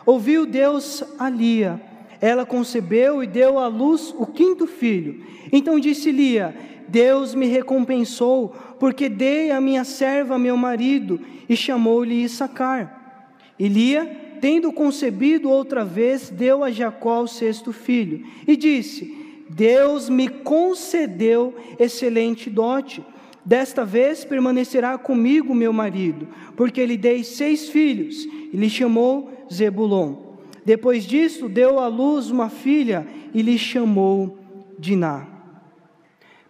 Ouviu 0.06 0.46
Deus 0.46 1.04
a 1.18 1.30
Lia 1.30 1.82
ela 2.24 2.46
concebeu 2.46 3.22
e 3.22 3.28
deu 3.28 3.60
à 3.60 3.68
luz 3.68 4.16
o 4.18 4.26
quinto 4.26 4.66
filho. 4.66 5.26
Então 5.52 5.78
disse 5.78 6.10
Lia: 6.10 6.56
Deus 6.94 7.34
me 7.34 7.48
recompensou, 7.48 8.54
porque 8.80 9.10
dei 9.10 9.50
a 9.50 9.60
minha 9.60 9.84
serva 9.84 10.38
meu 10.38 10.56
marido, 10.56 11.20
e 11.50 11.56
chamou-lhe 11.56 12.24
Issacar. 12.24 13.26
E 13.58 13.68
Lia, 13.68 14.06
tendo 14.40 14.72
concebido 14.72 15.50
outra 15.50 15.84
vez, 15.84 16.30
deu 16.30 16.64
a 16.64 16.70
Jacó 16.70 17.24
o 17.24 17.28
sexto 17.28 17.74
filho, 17.74 18.24
e 18.48 18.56
disse: 18.56 19.12
Deus 19.50 20.08
me 20.08 20.30
concedeu 20.30 21.56
excelente 21.80 22.48
dote. 22.48 23.04
Desta 23.44 23.84
vez 23.84 24.24
permanecerá 24.24 24.96
comigo 24.96 25.56
meu 25.56 25.74
marido, 25.74 26.28
porque 26.56 26.86
lhe 26.86 26.96
dei 26.96 27.24
seis 27.24 27.70
filhos, 27.70 28.24
e 28.24 28.56
lhe 28.56 28.70
chamou 28.70 29.32
Zebulon. 29.52 30.16
Depois 30.64 31.06
disso, 31.06 31.50
deu 31.50 31.80
à 31.80 31.88
luz 31.88 32.30
uma 32.30 32.50
filha 32.50 33.08
e 33.34 33.42
lhe 33.42 33.58
chamou 33.58 34.38
Diná. 34.78 35.33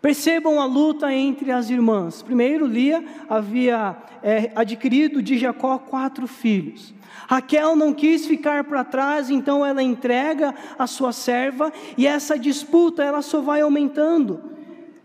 Percebam 0.04 0.60
a 0.60 0.66
luta 0.66 1.14
entre 1.14 1.50
as 1.50 1.70
irmãs. 1.70 2.22
Primeiro, 2.22 2.68
Lia 2.68 3.02
havia 3.30 3.96
é, 4.22 4.52
adquirido 4.54 5.22
de 5.22 5.38
Jacó 5.38 5.78
quatro 5.78 6.28
filhos. 6.28 6.94
Raquel 7.26 7.74
não 7.74 7.94
quis 7.94 8.26
ficar 8.26 8.66
para 8.66 8.84
trás, 8.84 9.30
então 9.30 9.66
ela 9.66 9.82
entrega 9.82 10.54
a 10.78 10.88
sua 10.88 11.14
serva 11.14 11.72
e 11.98 12.06
essa 12.06 12.38
disputa 12.38 13.02
ela 13.02 13.22
só 13.22 13.40
vai 13.40 13.62
aumentando. 13.62 14.42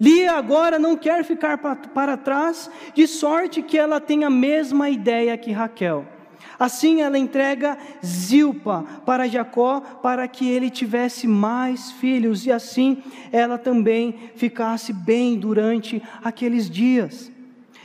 Lia 0.00 0.32
agora 0.32 0.80
não 0.80 0.96
quer 0.96 1.22
ficar 1.22 1.58
para 1.58 2.16
trás, 2.16 2.68
de 2.92 3.06
sorte 3.06 3.62
que 3.62 3.78
ela 3.78 4.00
tem 4.00 4.24
a 4.24 4.30
mesma 4.30 4.90
ideia 4.90 5.38
que 5.38 5.52
Raquel. 5.52 6.17
Assim 6.58 7.02
ela 7.02 7.16
entrega 7.16 7.78
Zilpa 8.04 8.84
para 9.06 9.28
Jacó 9.28 9.80
para 9.80 10.26
que 10.26 10.48
ele 10.48 10.68
tivesse 10.68 11.28
mais 11.28 11.92
filhos 11.92 12.44
e 12.46 12.50
assim 12.50 12.98
ela 13.30 13.56
também 13.56 14.14
ficasse 14.34 14.92
bem 14.92 15.38
durante 15.38 16.02
aqueles 16.22 16.68
dias. 16.68 17.30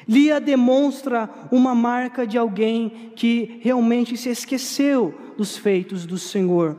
Lia 0.07 0.39
demonstra 0.39 1.29
uma 1.51 1.75
marca 1.75 2.25
de 2.25 2.37
alguém 2.37 3.11
que 3.15 3.59
realmente 3.61 4.17
se 4.17 4.29
esqueceu 4.29 5.13
dos 5.37 5.55
feitos 5.55 6.05
do 6.05 6.17
Senhor. 6.17 6.75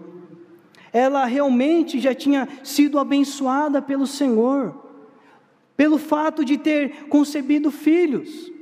Ela 0.92 1.24
realmente 1.24 2.00
já 2.00 2.14
tinha 2.14 2.48
sido 2.62 2.98
abençoada 2.98 3.80
pelo 3.80 4.06
Senhor, 4.06 4.84
pelo 5.76 5.98
fato 5.98 6.44
de 6.44 6.58
ter 6.58 7.06
concebido 7.08 7.70
filhos. 7.70 8.52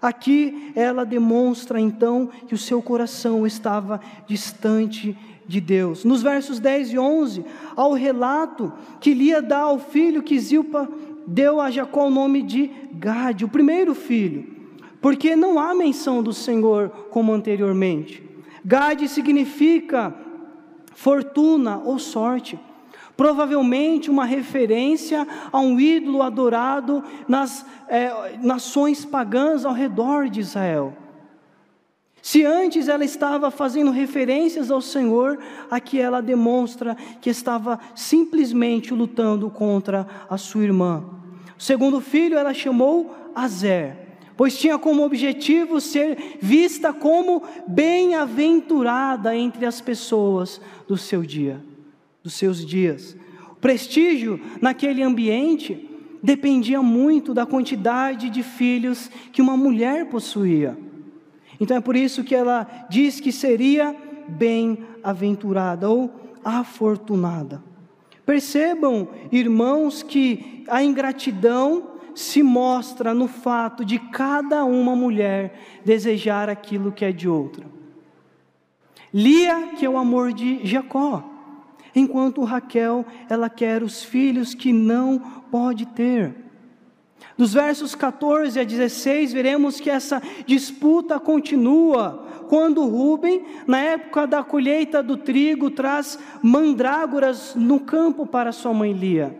Aqui 0.00 0.72
ela 0.76 1.04
demonstra 1.04 1.80
então 1.80 2.28
que 2.46 2.54
o 2.54 2.58
seu 2.58 2.80
coração 2.80 3.46
estava 3.46 4.00
distante 4.26 5.16
de 5.46 5.60
Deus. 5.60 6.04
Nos 6.04 6.22
versos 6.22 6.60
10 6.60 6.92
e 6.92 6.98
11, 6.98 7.44
ao 7.74 7.94
relato 7.94 8.72
que 9.00 9.14
Lia 9.14 9.42
dá 9.42 9.60
ao 9.60 9.78
filho 9.78 10.22
que 10.22 10.38
Zilpa 10.38 10.88
deu 11.26 11.60
a 11.60 11.70
Jacó 11.70 12.06
o 12.06 12.10
nome 12.10 12.42
de 12.42 12.70
Gade, 12.92 13.44
o 13.44 13.48
primeiro 13.48 13.94
filho, 13.94 14.46
porque 15.00 15.34
não 15.34 15.58
há 15.58 15.74
menção 15.74 16.22
do 16.22 16.32
Senhor 16.32 16.90
como 17.10 17.32
anteriormente. 17.32 18.22
Gade 18.64 19.08
significa 19.08 20.14
fortuna 20.94 21.78
ou 21.78 21.98
sorte 21.98 22.58
provavelmente 23.18 24.12
uma 24.12 24.24
referência 24.24 25.26
a 25.50 25.58
um 25.58 25.80
ídolo 25.80 26.22
adorado 26.22 27.02
nas 27.26 27.66
é, 27.88 28.38
nações 28.40 29.04
pagãs 29.04 29.64
ao 29.64 29.72
redor 29.72 30.28
de 30.28 30.38
Israel. 30.38 30.96
Se 32.22 32.44
antes 32.44 32.86
ela 32.86 33.04
estava 33.04 33.50
fazendo 33.50 33.90
referências 33.90 34.70
ao 34.70 34.80
Senhor, 34.80 35.36
aqui 35.68 35.98
ela 35.98 36.22
demonstra 36.22 36.96
que 37.20 37.28
estava 37.28 37.80
simplesmente 37.92 38.94
lutando 38.94 39.50
contra 39.50 40.06
a 40.30 40.38
sua 40.38 40.62
irmã. 40.62 41.02
O 41.58 41.62
segundo 41.62 42.00
filho 42.00 42.38
ela 42.38 42.54
chamou 42.54 43.12
Azer, 43.34 43.96
pois 44.36 44.56
tinha 44.56 44.78
como 44.78 45.04
objetivo 45.04 45.80
ser 45.80 46.38
vista 46.40 46.92
como 46.92 47.42
bem-aventurada 47.66 49.34
entre 49.34 49.66
as 49.66 49.80
pessoas 49.80 50.60
do 50.86 50.96
seu 50.96 51.22
dia 51.22 51.60
dos 52.22 52.34
seus 52.34 52.64
dias. 52.64 53.16
O 53.52 53.56
prestígio 53.56 54.40
naquele 54.60 55.02
ambiente 55.02 55.88
dependia 56.22 56.82
muito 56.82 57.32
da 57.32 57.46
quantidade 57.46 58.28
de 58.30 58.42
filhos 58.42 59.10
que 59.32 59.42
uma 59.42 59.56
mulher 59.56 60.06
possuía. 60.06 60.76
Então 61.60 61.76
é 61.76 61.80
por 61.80 61.96
isso 61.96 62.24
que 62.24 62.34
ela 62.34 62.86
diz 62.88 63.20
que 63.20 63.32
seria 63.32 63.94
bem-aventurada 64.28 65.88
ou 65.88 66.12
afortunada. 66.44 67.62
Percebam, 68.24 69.08
irmãos, 69.32 70.02
que 70.02 70.64
a 70.68 70.82
ingratidão 70.82 71.92
se 72.14 72.42
mostra 72.42 73.14
no 73.14 73.26
fato 73.26 73.84
de 73.84 73.98
cada 73.98 74.64
uma 74.64 74.94
mulher 74.94 75.58
desejar 75.84 76.48
aquilo 76.48 76.92
que 76.92 77.04
é 77.04 77.12
de 77.12 77.28
outra. 77.28 77.66
Lia, 79.14 79.68
que 79.76 79.86
é 79.86 79.88
o 79.88 79.96
amor 79.96 80.32
de 80.32 80.64
Jacó 80.66 81.37
enquanto 81.98 82.44
Raquel, 82.44 83.04
ela 83.28 83.50
quer 83.50 83.82
os 83.82 84.02
filhos 84.02 84.54
que 84.54 84.72
não 84.72 85.18
pode 85.50 85.86
ter. 85.86 86.34
Dos 87.36 87.54
versos 87.54 87.94
14 87.94 88.58
a 88.58 88.64
16, 88.64 89.32
veremos 89.32 89.80
que 89.80 89.90
essa 89.90 90.20
disputa 90.46 91.20
continua 91.20 92.26
quando 92.48 92.86
Rubem, 92.86 93.44
na 93.66 93.78
época 93.78 94.26
da 94.26 94.42
colheita 94.42 95.02
do 95.02 95.16
trigo, 95.16 95.70
traz 95.70 96.18
mandrágoras 96.42 97.54
no 97.54 97.78
campo 97.78 98.26
para 98.26 98.52
sua 98.52 98.72
mãe 98.72 98.92
Lia. 98.92 99.38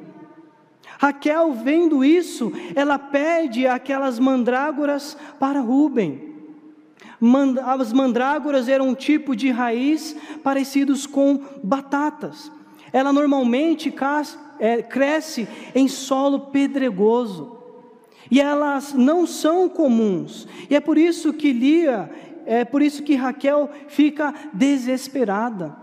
Raquel, 0.99 1.53
vendo 1.53 2.05
isso, 2.05 2.53
ela 2.75 2.99
pede 2.99 3.67
aquelas 3.67 4.19
mandrágoras 4.19 5.17
para 5.39 5.61
Rubem. 5.61 6.28
As 7.65 7.93
mandrágoras 7.93 8.69
eram 8.69 8.89
um 8.89 8.95
tipo 8.95 9.35
de 9.35 9.51
raiz 9.51 10.17
parecidos 10.43 11.07
com 11.07 11.41
batatas. 11.63 12.51
Ela 12.93 13.13
normalmente 13.13 13.93
é, 14.59 14.83
cresce 14.83 15.49
em 15.75 15.89
solo 15.89 16.47
pedregoso. 16.53 17.57
E 18.31 18.41
elas 18.41 18.93
não 18.93 19.27
são 19.27 19.69
comuns. 19.69 20.47
E 20.69 20.77
é 20.77 20.81
por 20.81 20.99
isso 20.99 21.33
que 21.33 21.53
Lia, 21.53 22.11
é 22.47 22.65
por 22.65 22.83
isso 22.83 23.03
que 23.03 23.15
Raquel 23.15 23.71
fica 23.89 24.35
desesperada. 24.53 25.77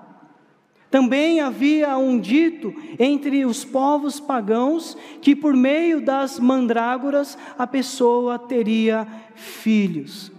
Também 0.91 1.41
havia 1.41 1.98
um 1.98 2.17
dito 2.17 2.74
entre 2.98 3.45
os 3.45 3.65
povos 3.65 4.19
pagãos 4.19 4.95
que 5.21 5.36
por 5.36 5.54
meio 5.54 6.00
das 6.00 6.39
mandrágoras 6.39 7.38
a 7.58 7.67
pessoa 7.67 8.39
teria 8.39 9.06
filhos. 9.36 10.32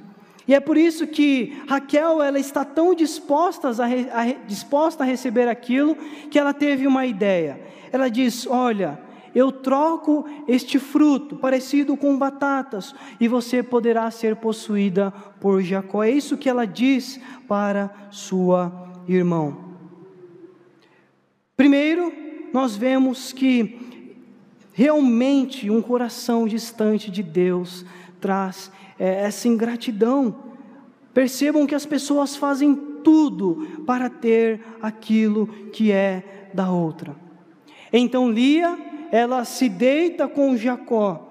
E 0.48 0.54
é 0.54 0.61
por 0.61 0.76
isso 0.76 1.06
que 1.06 1.61
Raquel 1.66 2.22
ela 2.22 2.38
está 2.38 2.64
tão 2.64 2.94
disposta 2.94 3.68
a, 3.68 4.20
a, 4.20 4.32
disposta 4.46 5.02
a 5.02 5.06
receber 5.06 5.48
aquilo 5.48 5.96
que 6.30 6.38
ela 6.38 6.54
teve 6.54 6.87
uma 6.87 7.04
ideia. 7.04 7.61
Ela 7.90 8.09
diz: 8.09 8.46
Olha, 8.46 9.00
eu 9.35 9.50
troco 9.50 10.24
este 10.46 10.78
fruto 10.78 11.37
parecido 11.37 11.96
com 11.96 12.16
batatas 12.16 12.94
e 13.20 13.26
você 13.26 13.62
poderá 13.62 14.11
ser 14.11 14.37
possuída 14.37 15.12
por 15.40 15.61
Jacó. 15.62 16.02
É 16.04 16.11
isso 16.11 16.38
que 16.38 16.48
ela 16.48 16.66
diz 16.66 17.20
para 17.48 17.90
sua 18.11 18.88
irmã. 19.09 19.56
Primeiro, 21.56 22.12
nós 22.52 22.76
vemos 22.76 23.32
que 23.32 23.78
realmente 24.72 25.70
um 25.70 25.82
coração 25.82 26.46
distante 26.46 27.11
de 27.11 27.22
Deus 27.22 27.85
traz 28.20 28.70
é, 28.98 29.24
essa 29.24 29.48
ingratidão. 29.48 30.35
Percebam 31.12 31.66
que 31.66 31.74
as 31.74 31.87
pessoas 31.87 32.37
fazem 32.37 32.74
tudo 32.74 33.66
para 33.87 34.11
ter 34.11 34.61
aquilo 34.82 35.46
que 35.72 35.92
é 35.92 36.50
da 36.52 36.70
outra. 36.70 37.14
Então 37.92 38.30
Lia, 38.30 38.76
ela 39.12 39.44
se 39.44 39.68
deita 39.68 40.26
com 40.26 40.56
Jacó, 40.56 41.22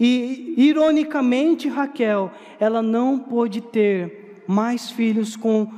e 0.00 0.54
ironicamente 0.56 1.68
Raquel, 1.68 2.30
ela 2.58 2.80
não 2.80 3.18
pôde 3.18 3.60
ter 3.60 4.42
mais 4.48 4.90
filhos 4.90 5.36
com 5.36 5.70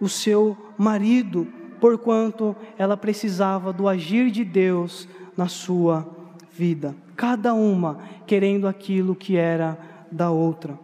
o 0.00 0.08
seu 0.08 0.56
marido, 0.76 1.46
porquanto 1.80 2.56
ela 2.76 2.96
precisava 2.96 3.72
do 3.72 3.86
agir 3.86 4.32
de 4.32 4.44
Deus 4.44 5.08
na 5.36 5.46
sua 5.46 6.08
vida, 6.52 6.96
cada 7.14 7.54
uma 7.54 8.00
querendo 8.26 8.66
aquilo 8.66 9.14
que 9.14 9.36
era 9.36 9.78
da 10.10 10.30
outra. 10.30 10.78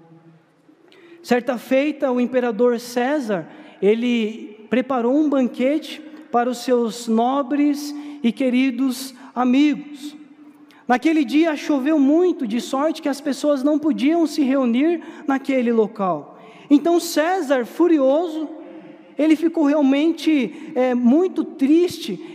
Certa 1.23 1.57
feita, 1.57 2.11
o 2.11 2.21
imperador 2.21 2.79
César, 2.79 3.49
ele 3.81 4.67
preparou 4.69 5.17
um 5.17 5.29
banquete 5.29 6.01
para 6.31 6.51
os 6.51 6.59
seus 6.59 7.09
nobres 7.09 7.95
e 8.23 8.31
queridos 8.31 9.15
amigos. 9.35 10.17
Naquele 10.87 11.25
dia 11.25 11.57
choveu 11.57 11.99
muito, 11.99 12.47
de 12.47 12.61
sorte 12.61 13.01
que 13.01 13.09
as 13.09 13.21
pessoas 13.21 13.63
não 13.63 13.79
podiam 13.79 14.27
se 14.27 14.43
reunir 14.43 15.03
naquele 15.27 15.73
local. 15.73 16.39
Então 16.69 17.01
César, 17.01 17.65
furioso, 17.65 18.49
ele 19.17 19.37
ficou 19.37 19.65
realmente 19.65 20.73
é, 20.75 20.95
muito 20.95 21.45
triste 21.45 22.35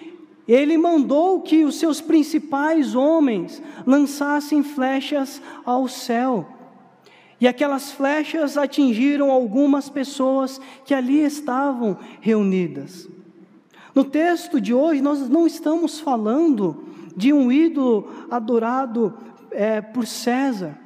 ele 0.49 0.80
mandou 0.80 1.41
que 1.41 1.63
os 1.63 1.75
seus 1.75 2.02
principais 2.02 2.95
homens 2.95 3.62
lançassem 3.86 4.63
flechas 4.63 5.39
ao 5.63 5.88
céu. 5.88 6.47
E 7.39 7.47
aquelas 7.47 7.91
flechas 7.91 8.58
atingiram 8.58 9.32
algumas 9.32 9.89
pessoas 9.89 10.60
que 10.84 10.93
ali 10.93 11.23
estavam 11.23 11.97
reunidas. 12.19 13.08
No 13.95 14.04
texto 14.04 14.60
de 14.60 14.73
hoje, 14.73 15.02
nós 15.02 15.28
não 15.30 15.47
estamos 15.47 15.99
falando 15.99 16.84
de 17.15 17.34
um 17.34 17.52
ídolo 17.52 18.10
adorado 18.30 19.17
é, 19.52 19.82
por 19.82 20.06
César. 20.06 20.78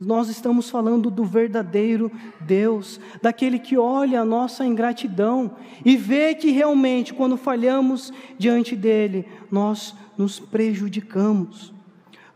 Nós 0.00 0.28
estamos 0.28 0.70
falando 0.70 1.10
do 1.10 1.24
verdadeiro 1.24 2.10
Deus, 2.40 3.00
daquele 3.20 3.58
que 3.58 3.76
olha 3.76 4.20
a 4.20 4.24
nossa 4.24 4.64
ingratidão 4.64 5.56
e 5.84 5.96
vê 5.96 6.34
que 6.34 6.50
realmente, 6.50 7.12
quando 7.12 7.36
falhamos 7.36 8.12
diante 8.38 8.76
dele, 8.76 9.26
nós 9.50 9.94
nos 10.16 10.38
prejudicamos. 10.38 11.74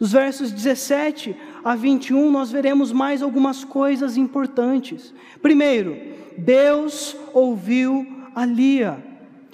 Dos 0.02 0.10
versos 0.10 0.50
17 0.50 1.36
a 1.62 1.76
21, 1.76 2.28
nós 2.28 2.50
veremos 2.50 2.90
mais 2.90 3.22
algumas 3.22 3.62
coisas 3.62 4.16
importantes. 4.16 5.14
Primeiro, 5.40 5.96
Deus 6.36 7.16
ouviu 7.32 8.04
a 8.34 8.44
Lia, 8.44 9.00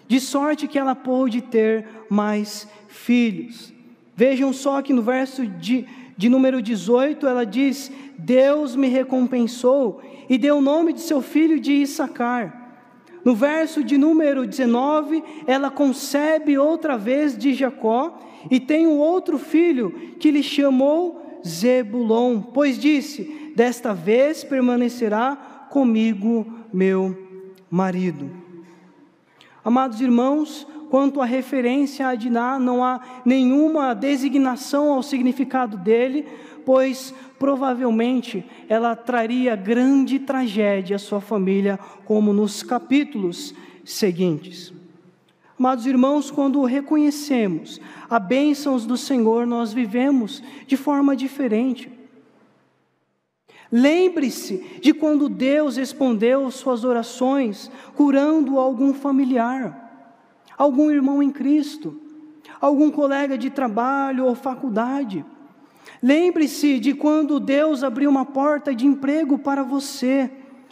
de 0.06 0.18
sorte 0.18 0.66
que 0.66 0.78
ela 0.78 0.94
pôde 0.94 1.42
ter 1.42 1.86
mais 2.08 2.66
filhos. 2.88 3.74
Vejam 4.16 4.50
só 4.54 4.80
que 4.80 4.94
no 4.94 5.02
verso 5.02 5.46
de 5.46 5.86
de 6.16 6.28
número 6.30 6.62
18, 6.62 7.26
ela 7.26 7.44
diz: 7.44 7.92
Deus 8.18 8.74
me 8.74 8.88
recompensou 8.88 10.00
e 10.30 10.36
deu 10.36 10.56
o 10.56 10.62
nome 10.62 10.94
de 10.94 11.00
seu 11.00 11.20
filho 11.20 11.60
de 11.60 11.74
Issacar. 11.74 12.57
No 13.28 13.34
verso 13.34 13.84
de 13.84 13.98
número 13.98 14.46
19, 14.46 15.22
ela 15.46 15.70
concebe 15.70 16.56
outra 16.56 16.96
vez 16.96 17.36
de 17.36 17.52
Jacó 17.52 18.18
e 18.50 18.58
tem 18.58 18.86
um 18.86 18.96
outro 18.96 19.36
filho 19.36 19.90
que 20.18 20.30
lhe 20.30 20.42
chamou 20.42 21.40
Zebulon, 21.46 22.40
pois 22.40 22.78
disse: 22.78 23.52
Desta 23.54 23.92
vez 23.92 24.42
permanecerá 24.44 25.66
comigo 25.68 26.46
meu 26.72 27.14
marido. 27.70 28.30
Amados 29.62 30.00
irmãos, 30.00 30.66
quanto 30.88 31.20
à 31.20 31.26
referência 31.26 32.08
a 32.08 32.14
Diná, 32.14 32.58
não 32.58 32.82
há 32.82 32.98
nenhuma 33.26 33.92
designação 33.92 34.90
ao 34.90 35.02
significado 35.02 35.76
dele, 35.76 36.26
pois 36.64 37.12
provavelmente 37.38 38.44
ela 38.68 38.96
traria 38.96 39.54
grande 39.56 40.18
tragédia 40.18 40.96
à 40.96 40.98
sua 40.98 41.20
família, 41.20 41.78
como 42.04 42.32
nos 42.32 42.62
capítulos 42.62 43.54
seguintes. 43.84 44.72
Amados 45.58 45.86
irmãos, 45.86 46.30
quando 46.30 46.64
reconhecemos 46.64 47.80
a 48.08 48.18
bênçãos 48.18 48.86
do 48.86 48.96
Senhor, 48.96 49.46
nós 49.46 49.72
vivemos 49.72 50.42
de 50.66 50.76
forma 50.76 51.16
diferente. 51.16 51.90
Lembre-se 53.70 54.78
de 54.80 54.94
quando 54.94 55.28
Deus 55.28 55.76
respondeu 55.76 56.50
suas 56.50 56.84
orações 56.84 57.70
curando 57.94 58.58
algum 58.58 58.94
familiar 58.94 59.88
algum 60.58 60.90
irmão 60.90 61.22
em 61.22 61.30
Cristo, 61.30 62.00
algum 62.60 62.90
colega 62.90 63.38
de 63.38 63.48
trabalho 63.48 64.26
ou 64.26 64.34
faculdade. 64.34 65.24
Lembre-se 66.02 66.78
de 66.78 66.94
quando 66.94 67.40
Deus 67.40 67.82
abriu 67.82 68.08
uma 68.10 68.24
porta 68.24 68.74
de 68.74 68.86
emprego 68.86 69.38
para 69.38 69.62
você, 69.62 70.30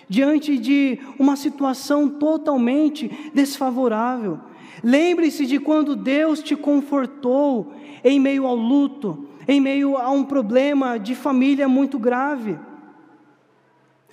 diante 0.09 0.57
de 0.59 0.99
uma 1.19 1.37
situação 1.37 2.09
totalmente 2.09 3.11
desfavorável. 3.35 4.39
Lembre-se 4.83 5.47
de 5.47 5.59
quando 5.59 5.97
Deus 5.97 6.43
te 6.43 6.55
confortou 6.55 7.73
em 8.05 8.21
meio 8.21 8.47
ao 8.47 8.55
luto, 8.55 9.27
em 9.49 9.61
meio 9.61 9.97
a 9.97 10.11
um 10.11 10.25
problema 10.25 10.99
de 10.99 11.15
família 11.15 11.69
muito 11.69 11.99
grave. 11.99 12.59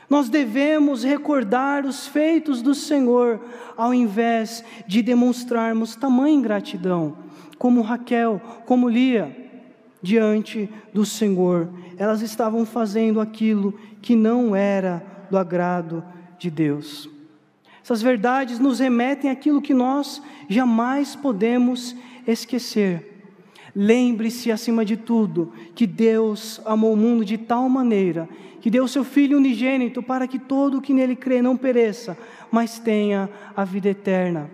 Nós 0.09 0.29
devemos 0.29 1.03
recordar 1.03 1.85
os 1.85 2.07
feitos 2.07 2.61
do 2.61 2.75
Senhor, 2.75 3.39
ao 3.75 3.93
invés 3.93 4.63
de 4.87 5.01
demonstrarmos 5.01 5.95
tamanha 5.95 6.35
ingratidão, 6.35 7.17
como 7.57 7.81
Raquel, 7.81 8.41
como 8.65 8.89
Lia, 8.89 9.42
diante 10.03 10.69
do 10.93 11.05
Senhor. 11.05 11.69
Elas 11.97 12.21
estavam 12.21 12.65
fazendo 12.65 13.19
aquilo 13.19 13.73
que 14.01 14.15
não 14.15 14.55
era 14.55 15.03
do 15.31 15.37
agrado 15.37 16.03
de 16.37 16.51
Deus. 16.51 17.09
Essas 17.81 18.01
verdades 18.01 18.59
nos 18.59 18.79
remetem 18.79 19.31
àquilo 19.31 19.61
que 19.61 19.73
nós 19.73 20.21
jamais 20.47 21.15
podemos 21.15 21.95
esquecer. 22.27 23.09
Lembre-se, 23.75 24.51
acima 24.51 24.85
de 24.85 24.95
tudo, 24.95 25.51
que 25.73 25.87
Deus 25.87 26.61
amou 26.65 26.93
o 26.93 26.97
mundo 26.97 27.25
de 27.25 27.37
tal 27.37 27.67
maneira 27.67 28.29
que 28.63 28.69
deu 28.69 28.87
seu 28.87 29.03
Filho 29.03 29.37
unigênito 29.37 30.01
para 30.01 30.25
que 30.25 30.39
todo 30.39 30.77
o 30.77 30.81
que 30.81 30.93
nele 30.93 31.17
crê 31.17 31.41
não 31.41 31.57
pereça, 31.57 32.17
mas 32.49 32.79
tenha 32.79 33.29
a 33.53 33.65
vida 33.65 33.89
eterna. 33.89 34.49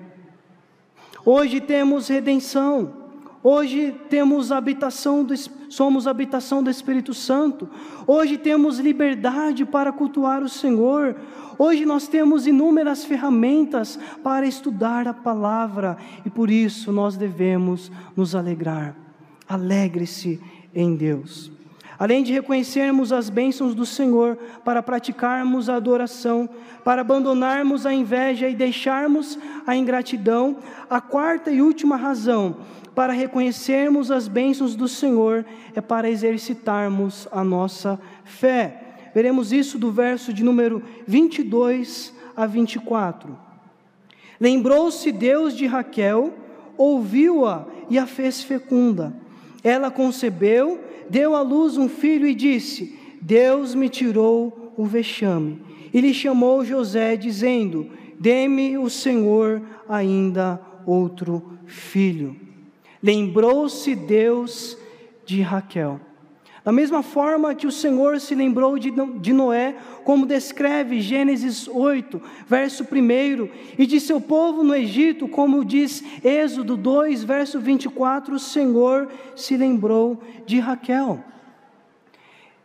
Hoje 1.24 1.62
temos 1.62 2.08
redenção, 2.08 2.99
hoje 3.44 3.96
temos 4.10 4.52
habitação 4.52 5.24
do, 5.24 5.34
somos 5.70 6.08
habitação 6.08 6.64
do 6.64 6.70
Espírito 6.70 7.14
Santo, 7.14 7.70
hoje 8.08 8.38
temos 8.38 8.80
liberdade 8.80 9.66
para 9.66 9.92
cultuar 9.92 10.44
o 10.44 10.50
Senhor, 10.50 11.16
hoje 11.58 11.86
nós 11.86 12.08
temos 12.08 12.48
inúmeras 12.48 13.04
ferramentas 13.04 14.00
para 14.24 14.48
estudar 14.48 15.08
a 15.08 15.14
palavra 15.14 15.98
e 16.26 16.30
por 16.30 16.50
isso 16.50 16.92
nós 16.92 17.18
devemos 17.18 17.92
nos 18.16 18.36
alegrar. 18.36 18.96
Alegre-se 19.48 20.40
em 20.74 20.96
Deus. 20.96 21.59
Além 22.00 22.24
de 22.24 22.32
reconhecermos 22.32 23.12
as 23.12 23.30
bênçãos 23.30 23.76
do 23.76 23.86
Senhor 23.86 24.38
para 24.64 24.82
praticarmos 24.82 25.68
a 25.70 25.76
adoração, 25.76 26.48
para 26.82 27.02
abandonarmos 27.02 27.86
a 27.86 27.94
inveja 27.94 28.48
e 28.48 28.56
deixarmos 28.56 29.38
a 29.68 29.76
ingratidão, 29.76 30.58
a 30.90 31.02
quarta 31.02 31.52
e 31.52 31.62
última 31.62 31.98
razão 31.98 32.56
para 33.00 33.14
reconhecermos 33.14 34.12
as 34.12 34.28
bênçãos 34.28 34.76
do 34.76 34.88
Senhor 34.88 35.46
é 35.74 35.80
para 35.80 36.10
exercitarmos 36.10 37.30
a 37.32 37.46
nossa 37.46 37.98
fé. 38.26 38.84
Veremos 39.16 39.54
isso 39.54 39.80
do 39.80 39.90
verso 39.90 40.34
de 40.34 40.44
número 40.44 40.84
22 41.08 42.14
a 42.36 42.46
24. 42.46 43.38
Lembrou-se 44.38 45.12
Deus 45.14 45.56
de 45.56 45.66
Raquel, 45.66 46.34
ouviu-a 46.78 47.66
e 47.90 47.98
a 47.98 48.06
fez 48.06 48.44
fecunda. 48.44 49.14
Ela 49.64 49.90
concebeu 49.90 50.84
deu 51.10 51.36
à 51.36 51.42
luz 51.42 51.78
um 51.78 51.90
filho 51.90 52.28
e 52.28 52.36
disse: 52.36 52.98
Deus 53.22 53.76
me 53.76 53.90
tirou 53.90 54.74
o 54.78 54.86
vexame 54.86 55.62
e 55.94 56.00
lhe 56.00 56.14
chamou 56.14 56.64
José, 56.64 57.16
dizendo: 57.16 57.90
Dê-me 58.20 58.78
o 58.78 58.90
Senhor 58.90 59.62
ainda 59.88 60.62
outro 60.86 61.58
filho. 61.66 62.36
Lembrou-se 63.02 63.96
Deus 63.96 64.78
de 65.26 65.42
Raquel. 65.42 66.00
Da 66.70 66.74
mesma 66.74 67.02
forma 67.02 67.56
que 67.56 67.66
o 67.66 67.72
Senhor 67.72 68.20
se 68.20 68.36
lembrou 68.36 68.78
de 68.78 69.34
Noé, 69.34 69.76
como 70.04 70.24
descreve 70.24 71.02
Gênesis 71.02 71.68
8, 71.68 72.22
verso 72.46 72.84
1, 72.84 73.50
e 73.76 73.88
de 73.88 74.00
seu 74.00 74.22
povo 74.22 74.64
no 74.64 74.76
Egito, 74.76 75.28
como 75.28 75.66
diz 75.66 76.04
Êxodo 76.24 76.78
2, 76.78 77.24
verso 77.24 77.60
24, 77.60 78.36
o 78.36 78.40
Senhor 78.40 79.10
se 79.36 79.58
lembrou 79.58 80.22
de 80.46 80.60
Raquel. 80.60 81.24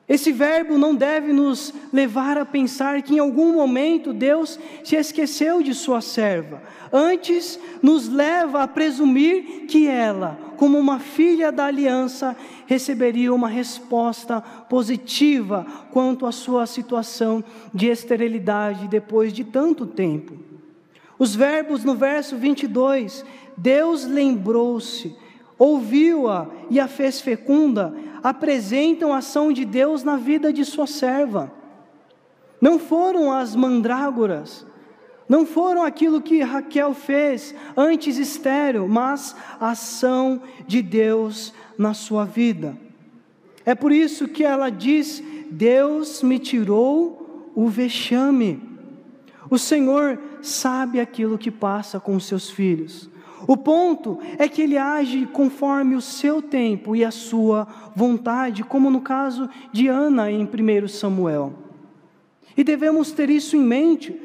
Esse 0.07 0.33
verbo 0.33 0.77
não 0.77 0.95
deve 0.95 1.33
nos 1.33 1.73
levar 1.91 2.37
a 2.37 2.45
pensar 2.45 3.01
que 3.01 3.15
em 3.15 3.19
algum 3.19 3.55
momento 3.55 4.13
Deus 4.13 4.59
se 4.83 4.97
esqueceu 4.97 5.63
de 5.63 5.73
sua 5.73 6.03
serva. 6.03 6.63
Antes, 6.93 7.59
nos 7.83 8.07
leva 8.07 8.63
a 8.63 8.69
presumir 8.69 9.65
que 9.67 9.87
ela, 9.87 10.39
como 10.59 10.79
uma 10.79 11.01
filha 11.01 11.51
da 11.51 11.65
aliança, 11.65 12.37
receberia 12.67 13.33
uma 13.33 13.49
resposta 13.49 14.43
positiva 14.43 15.67
quanto 15.91 16.27
à 16.27 16.33
sua 16.33 16.67
situação 16.67 17.43
de 17.73 17.87
esterilidade 17.87 18.87
depois 18.89 19.33
de 19.33 19.43
tanto 19.43 19.87
tempo. 19.87 20.35
Os 21.19 21.35
verbos 21.35 21.83
no 21.83 21.95
verso 21.95 22.37
22, 22.37 23.25
Deus 23.57 24.05
lembrou-se, 24.05 25.17
ouviu-a 25.59 26.49
e 26.69 26.79
a 26.79 26.89
fez 26.89 27.21
fecunda, 27.21 27.95
apresentam 28.25 29.13
a 29.13 29.19
ação 29.19 29.53
de 29.53 29.67
Deus 29.67 30.03
na 30.03 30.17
vida 30.17 30.51
de 30.51 30.65
sua 30.65 30.87
serva. 30.87 31.53
Não 32.59 32.79
foram 32.79 33.31
as 33.31 33.55
mandrágoras, 33.55 34.67
não 35.29 35.45
foram 35.45 35.83
aquilo 35.83 36.23
que 36.23 36.41
Raquel 36.41 36.95
fez 36.95 37.55
antes 37.77 38.17
estéreo, 38.17 38.89
mas 38.89 39.37
a 39.61 39.73
ação 39.73 40.41
de 40.67 40.81
Deus 40.81 41.53
na 41.77 41.93
sua 41.93 42.25
vida. 42.25 42.75
É 43.67 43.75
por 43.75 43.93
isso 43.93 44.27
que 44.27 44.43
ela 44.43 44.71
diz: 44.71 45.23
Deus 45.51 46.23
me 46.23 46.39
tirou 46.39 47.53
o 47.55 47.69
vexame. 47.69 48.63
O 49.51 49.59
Senhor 49.59 50.19
sabe 50.41 50.99
aquilo 50.99 51.37
que 51.37 51.51
passa 51.51 52.01
com 52.01 52.19
seus 52.19 52.49
filhos. 52.49 53.11
O 53.47 53.57
ponto 53.57 54.19
é 54.39 54.49
que 54.49 54.63
ele 54.63 54.79
age 54.79 55.27
conforme 55.27 55.95
o 55.95 56.01
seu 56.01 56.41
tempo 56.41 56.97
e 56.97 57.05
a 57.05 57.11
sua 57.11 57.67
vontade, 57.95 58.63
como 58.63 58.91
no 58.91 59.01
caso 59.01 59.49
de 59.73 59.87
Ana 59.87 60.31
em 60.31 60.45
1 60.45 60.89
Samuel. 60.89 61.53
E 62.57 62.65
devemos 62.65 63.13
ter 63.13 63.29
isso 63.29 63.57
em 63.57 63.63
mente, 63.63 64.19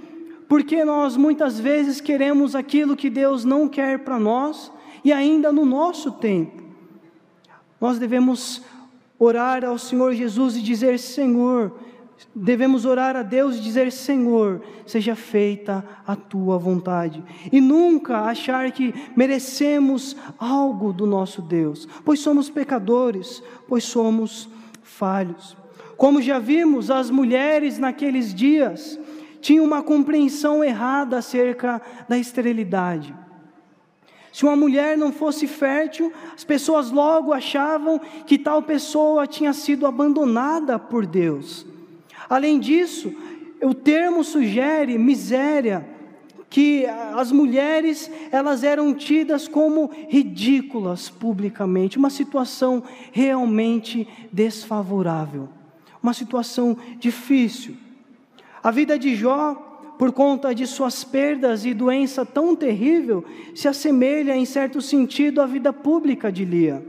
porque 0.48 0.86
nós 0.86 1.18
muitas 1.18 1.60
vezes 1.60 2.00
queremos 2.00 2.56
aquilo 2.56 2.96
que 2.96 3.10
Deus 3.10 3.44
não 3.44 3.68
quer 3.68 4.00
para 4.00 4.20
nós 4.20 4.72
e 5.04 5.12
ainda 5.12 5.52
no 5.52 5.66
nosso 5.66 6.12
tempo. 6.14 6.64
Nós 7.80 8.00
devemos 8.00 8.62
orar 9.18 9.66
ao 9.66 9.78
Senhor 9.78 10.14
Jesus 10.14 10.56
e 10.56 10.62
dizer: 10.62 10.98
Senhor, 11.00 11.74
devemos 12.36 12.86
orar 12.86 13.16
a 13.16 13.24
Deus 13.24 13.58
e 13.58 13.62
dizer: 13.62 13.92
Senhor, 13.92 14.62
seja 14.86 15.16
feita 15.16 15.86
a 16.06 16.16
tua 16.16 16.58
vontade. 16.58 17.24
E 17.52 17.62
nunca 17.62 18.22
achar 18.22 18.72
que 18.72 18.94
merecemos 19.16 20.16
algo 20.38 20.92
do 20.92 21.06
nosso 21.06 21.42
Deus, 21.42 21.88
pois 22.04 22.20
somos 22.20 22.50
pecadores, 22.50 23.44
pois 23.68 23.84
somos 23.84 24.50
falhos. 24.84 25.56
Como 25.98 26.22
já 26.22 26.40
vimos, 26.40 26.90
as 26.90 27.10
mulheres 27.10 27.78
naqueles 27.78 28.34
dias 28.34 29.00
tinham 29.42 29.66
uma 29.66 29.82
compreensão 29.82 30.64
errada 30.64 31.18
acerca 31.18 31.82
da 32.08 32.18
esterilidade. 32.18 33.14
Se 34.32 34.46
uma 34.46 34.56
mulher 34.56 34.98
não 34.98 35.12
fosse 35.12 35.48
fértil, 35.48 36.14
as 36.36 36.44
pessoas 36.44 36.92
logo 36.92 37.34
achavam 37.34 38.00
que 38.26 38.38
tal 38.38 38.62
pessoa 38.62 39.26
tinha 39.26 39.52
sido 39.54 39.88
abandonada 39.88 40.78
por 40.78 41.06
Deus. 41.06 41.66
Além 42.30 42.60
disso, 42.60 43.12
o 43.62 43.74
termo 43.74 44.24
sugere 44.24 44.98
miséria, 44.98 45.86
que 46.50 46.86
as 46.86 47.32
mulheres 47.32 48.10
elas 48.32 48.64
eram 48.64 48.94
tidas 48.94 49.48
como 49.48 49.92
ridículas 50.08 51.10
publicamente, 51.10 51.98
uma 51.98 52.10
situação 52.10 52.84
realmente 53.12 54.08
desfavorável, 54.32 55.50
uma 56.02 56.14
situação 56.14 56.78
difícil. 56.98 57.76
A 58.64 58.72
vida 58.72 58.98
de 58.98 59.16
Jó, 59.16 59.54
por 59.98 60.12
conta 60.12 60.56
de 60.56 60.66
suas 60.66 61.04
perdas 61.04 61.66
e 61.66 61.74
doença 61.74 62.26
tão 62.26 62.56
terrível, 62.56 63.24
se 63.54 63.68
assemelha 63.68 64.36
em 64.36 64.46
certo 64.46 64.82
sentido 64.82 65.42
à 65.42 65.46
vida 65.46 65.72
pública 65.72 66.32
de 66.32 66.46
Lia. 66.46 66.84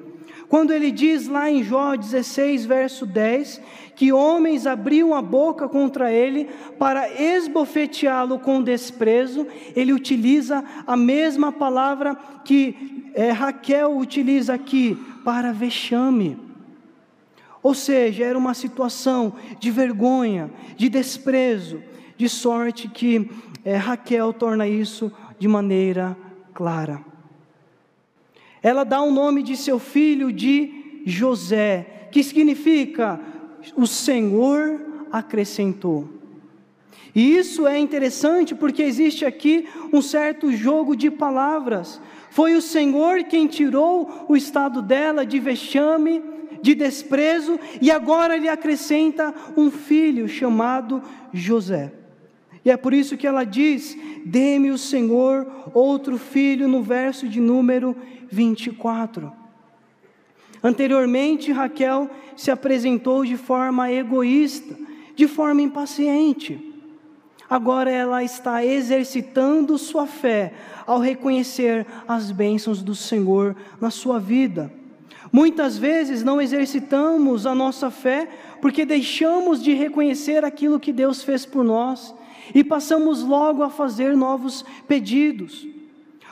Quando 0.51 0.73
ele 0.73 0.91
diz 0.91 1.29
lá 1.29 1.49
em 1.49 1.63
Jó 1.63 1.95
16, 1.95 2.67
verso 2.67 3.07
10, 3.07 3.63
que 3.95 4.13
homens 4.13 4.67
abriam 4.67 5.15
a 5.15 5.23
boca 5.23 5.69
contra 5.69 6.13
ele 6.13 6.51
para 6.77 7.09
esbofeteá-lo 7.09 8.37
com 8.41 8.61
desprezo, 8.61 9.47
ele 9.77 9.93
utiliza 9.93 10.65
a 10.85 10.97
mesma 10.97 11.53
palavra 11.53 12.17
que 12.45 13.13
é, 13.15 13.31
Raquel 13.31 13.97
utiliza 13.97 14.53
aqui, 14.53 14.99
para 15.25 15.53
vexame. 15.53 16.37
Ou 17.63 17.73
seja, 17.73 18.25
era 18.25 18.37
uma 18.37 18.55
situação 18.55 19.35
de 19.61 19.71
vergonha, 19.71 20.51
de 20.77 20.89
desprezo, 20.89 21.81
de 22.17 22.29
sorte 22.29 22.89
que 22.89 23.31
é, 23.65 23.77
Raquel 23.77 24.33
torna 24.33 24.67
isso 24.67 25.13
de 25.39 25.47
maneira 25.47 26.17
clara. 26.53 27.10
Ela 28.63 28.85
dá 28.85 29.01
o 29.01 29.11
nome 29.11 29.43
de 29.43 29.57
seu 29.57 29.79
filho 29.79 30.33
de 30.33 31.03
José, 31.07 32.09
que 32.11 32.23
significa 32.23 33.21
o 33.77 33.87
Senhor 33.87 34.81
acrescentou. 35.11 36.09
E 37.15 37.37
isso 37.37 37.67
é 37.67 37.79
interessante 37.79 38.55
porque 38.55 38.83
existe 38.83 39.25
aqui 39.25 39.67
um 39.93 40.01
certo 40.01 40.53
jogo 40.53 40.95
de 40.95 41.11
palavras. 41.11 42.01
Foi 42.31 42.55
o 42.55 42.63
Senhor 42.63 43.25
quem 43.25 43.47
tirou 43.47 44.27
o 44.29 44.37
estado 44.37 44.81
dela 44.81 45.27
de 45.27 45.41
vexame, 45.41 46.23
de 46.63 46.75
desprezo, 46.75 47.59
e 47.81 47.91
agora 47.91 48.37
lhe 48.37 48.49
acrescenta 48.49 49.35
um 49.57 49.71
filho 49.71 50.29
chamado 50.29 51.03
José. 51.33 51.93
E 52.65 52.71
é 52.71 52.77
por 52.77 52.93
isso 52.93 53.17
que 53.17 53.27
ela 53.27 53.43
diz: 53.43 53.97
Dê-me 54.25 54.71
o 54.71 54.79
Senhor 54.79 55.71
outro 55.73 56.19
filho, 56.19 56.69
no 56.69 56.83
verso 56.83 57.27
de 57.27 57.41
número 57.41 57.97
24. 58.31 59.33
Anteriormente, 60.63 61.53
Raquel 61.53 62.11
se 62.37 62.51
apresentou 62.51 63.25
de 63.25 63.37
forma 63.37 63.91
egoísta, 63.91 64.77
de 65.15 65.27
forma 65.27 65.63
impaciente. 65.63 66.67
Agora 67.49 67.91
ela 67.91 68.23
está 68.23 68.65
exercitando 68.65 69.77
sua 69.77 70.07
fé 70.07 70.53
ao 70.87 71.01
reconhecer 71.01 71.87
as 72.07 72.31
bênçãos 72.31 72.83
do 72.83 72.95
Senhor 72.95 73.57
na 73.81 73.91
sua 73.91 74.21
vida. 74.21 74.73
Muitas 75.33 75.77
vezes 75.77 76.23
não 76.23 76.41
exercitamos 76.41 77.47
a 77.47 77.55
nossa 77.55 77.91
fé 77.91 78.29
porque 78.61 78.85
deixamos 78.85 79.63
de 79.63 79.73
reconhecer 79.73 80.45
aquilo 80.45 80.81
que 80.81 80.93
Deus 80.93 81.23
fez 81.23 81.47
por 81.47 81.65
nós 81.65 82.15
e 82.55 82.63
passamos 82.63 83.23
logo 83.23 83.63
a 83.63 83.71
fazer 83.71 84.17
novos 84.17 84.65
pedidos. 84.87 85.67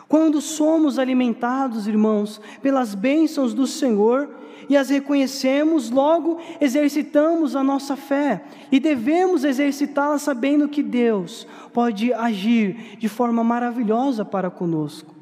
Quando 0.08 0.40
somos 0.40 0.98
alimentados, 0.98 1.86
irmãos, 1.86 2.40
pelas 2.62 2.94
bênçãos 2.94 3.52
do 3.52 3.66
Senhor 3.66 4.30
e 4.66 4.74
as 4.74 4.88
reconhecemos, 4.88 5.90
logo 5.90 6.38
exercitamos 6.60 7.54
a 7.54 7.62
nossa 7.62 7.94
fé 7.94 8.42
e 8.72 8.80
devemos 8.80 9.44
exercitá-la 9.44 10.18
sabendo 10.18 10.68
que 10.68 10.82
Deus 10.82 11.46
pode 11.74 12.10
agir 12.14 12.96
de 12.98 13.06
forma 13.06 13.44
maravilhosa 13.44 14.24
para 14.24 14.50
conosco. 14.50 15.14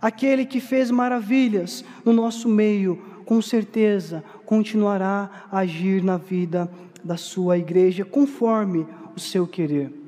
Aquele 0.00 0.44
que 0.44 0.58
fez 0.58 0.90
maravilhas 0.90 1.84
no 2.04 2.12
nosso 2.12 2.48
meio, 2.48 2.96
com 3.24 3.40
certeza 3.40 4.24
continuará 4.44 5.46
a 5.50 5.58
agir 5.58 6.02
na 6.02 6.16
vida 6.16 6.68
da 7.04 7.16
sua 7.16 7.56
igreja 7.56 8.04
conforme 8.04 8.84
o 9.14 9.20
seu 9.20 9.46
querer. 9.46 9.99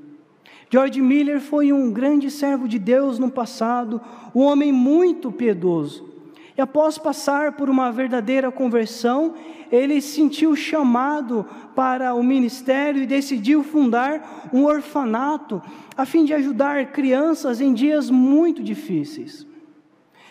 George 0.72 1.02
Miller 1.02 1.38
foi 1.38 1.70
um 1.70 1.92
grande 1.92 2.30
servo 2.30 2.66
de 2.66 2.78
Deus 2.78 3.18
no 3.18 3.30
passado, 3.30 4.00
um 4.34 4.40
homem 4.40 4.72
muito 4.72 5.30
piedoso. 5.30 6.08
E 6.56 6.62
após 6.62 6.96
passar 6.96 7.52
por 7.52 7.68
uma 7.68 7.92
verdadeira 7.92 8.50
conversão, 8.50 9.34
ele 9.70 10.00
sentiu 10.00 10.56
chamado 10.56 11.44
para 11.76 12.14
o 12.14 12.22
ministério 12.22 13.02
e 13.02 13.06
decidiu 13.06 13.62
fundar 13.62 14.48
um 14.50 14.64
orfanato 14.64 15.60
a 15.94 16.06
fim 16.06 16.24
de 16.24 16.32
ajudar 16.32 16.90
crianças 16.90 17.60
em 17.60 17.74
dias 17.74 18.08
muito 18.08 18.62
difíceis. 18.62 19.46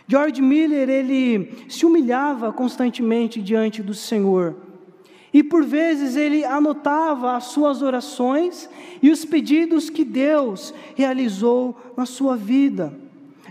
George 0.08 0.42
Miller, 0.42 0.89
ele 0.89 1.66
se 1.70 1.86
humilhava 1.86 2.52
constantemente 2.52 3.39
diante 3.39 3.84
do 3.84 3.94
Senhor. 3.94 4.70
E 5.34 5.42
por 5.42 5.64
vezes 5.64 6.16
ele 6.16 6.44
anotava 6.44 7.36
as 7.36 7.46
suas 7.46 7.82
orações 7.82 8.70
e 9.02 9.10
os 9.10 9.24
pedidos 9.24 9.90
que 9.90 10.04
Deus 10.04 10.74
realizou 10.96 11.76
na 11.96 12.06
sua 12.06 12.36
vida, 12.36 12.94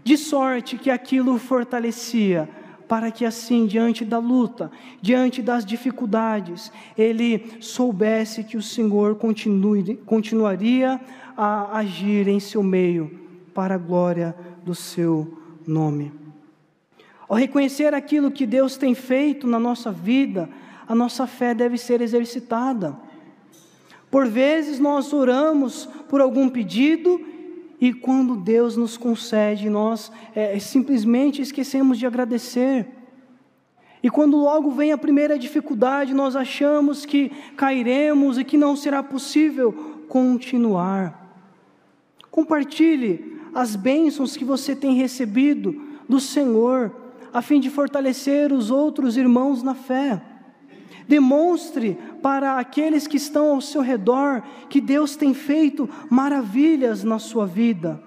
de 0.05 0.17
sorte 0.17 0.77
que 0.77 0.91
aquilo 0.91 1.39
fortalecia, 1.39 2.49
para 2.87 3.11
que 3.11 3.25
assim, 3.25 3.67
diante 3.67 4.05
da 4.05 4.19
luta, 4.19 4.71
diante 5.01 5.41
das 5.41 5.65
dificuldades, 5.65 6.73
ele 6.99 7.53
soubesse 7.61 8.45
que 8.45 8.57
o 8.57 8.63
Senhor 8.63 9.15
continue, 9.15 9.97
continuaria 10.05 11.01
a 11.37 11.79
agir 11.79 12.29
em 12.29 12.41
seu 12.41 12.63
meio, 12.63 13.19
para 13.55 13.77
a 13.77 13.79
glória 13.79 14.35
do 14.65 14.75
seu 14.75 15.39
nome. 15.67 16.13
Ao 17.29 17.37
reconhecer 17.37 17.95
aquilo 17.95 18.31
que 18.31 18.45
Deus 18.45 18.77
tem 18.77 18.93
feito 18.93 19.47
na 19.47 19.61
nossa 19.61 19.93
vida, 19.93 20.49
a 20.91 20.95
nossa 20.97 21.25
fé 21.25 21.55
deve 21.55 21.79
ser 21.79 22.01
exercitada. 22.01 22.99
Por 24.11 24.27
vezes 24.27 24.81
nós 24.81 25.13
oramos 25.13 25.89
por 26.09 26.21
algum 26.21 26.49
pedido 26.49 27.25
e 27.81 27.93
quando 27.93 28.35
Deus 28.35 28.77
nos 28.77 28.97
concede, 28.97 29.71
nós 29.71 30.11
é, 30.35 30.59
simplesmente 30.59 31.41
esquecemos 31.41 31.97
de 31.97 32.07
agradecer. 32.07 32.89
E 34.03 34.11
quando 34.11 34.37
logo 34.37 34.73
vem 34.73 34.91
a 34.91 34.99
primeira 34.99 35.39
dificuldade, 35.39 36.13
nós 36.13 36.35
achamos 36.35 37.07
que 37.07 37.31
cairemos 37.57 38.37
e 38.37 38.43
que 38.43 38.59
não 38.59 38.75
será 38.75 39.01
possível 39.01 39.73
continuar. 40.09 41.39
Compartilhe 42.33 43.39
as 43.55 43.77
bênçãos 43.77 44.37
que 44.37 44.45
você 44.45 44.75
tem 44.75 44.97
recebido 44.97 45.81
do 46.09 46.19
Senhor, 46.19 46.93
a 47.33 47.41
fim 47.41 47.61
de 47.61 47.71
fortalecer 47.71 48.53
os 48.53 48.73
outros 48.73 49.17
irmãos 49.17 49.63
na 49.63 49.77
fé. 49.77 50.21
Demonstre 51.11 51.99
para 52.23 52.57
aqueles 52.57 53.09
que 53.09 53.17
estão 53.17 53.55
ao 53.55 53.61
seu 53.61 53.83
redor 53.83 54.45
que 54.69 54.81
Deus 54.81 55.17
tem 55.17 55.35
feito 55.35 55.91
maravilhas 56.09 57.03
na 57.03 57.19
sua 57.19 57.49
vida. 57.49 58.01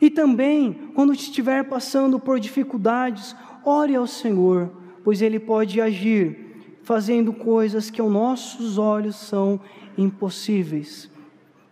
E 0.00 0.08
também, 0.08 0.92
quando 0.94 1.12
estiver 1.12 1.64
passando 1.64 2.20
por 2.20 2.38
dificuldades, 2.38 3.34
ore 3.64 3.96
ao 3.96 4.06
Senhor, 4.06 4.70
pois 5.02 5.20
Ele 5.20 5.40
pode 5.40 5.80
agir, 5.80 6.78
fazendo 6.84 7.32
coisas 7.32 7.90
que 7.90 8.00
aos 8.00 8.12
nossos 8.12 8.78
olhos 8.78 9.16
são 9.16 9.58
impossíveis, 9.98 11.10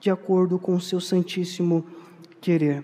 de 0.00 0.10
acordo 0.10 0.58
com 0.58 0.74
o 0.74 0.80
seu 0.80 1.00
santíssimo 1.00 1.86
querer. 2.40 2.82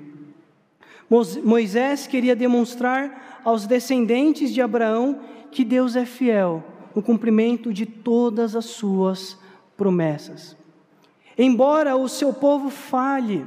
Moisés 1.42 2.06
queria 2.06 2.36
demonstrar 2.36 3.40
aos 3.44 3.66
descendentes 3.66 4.54
de 4.54 4.62
Abraão 4.62 5.18
que 5.50 5.64
Deus 5.64 5.96
é 5.96 6.06
fiel 6.06 6.62
no 6.94 7.02
cumprimento 7.02 7.72
de 7.72 7.86
todas 7.86 8.54
as 8.54 8.66
suas 8.66 9.38
promessas. 9.76 10.56
Embora 11.36 11.96
o 11.96 12.08
seu 12.08 12.32
povo 12.32 12.70
falhe, 12.70 13.46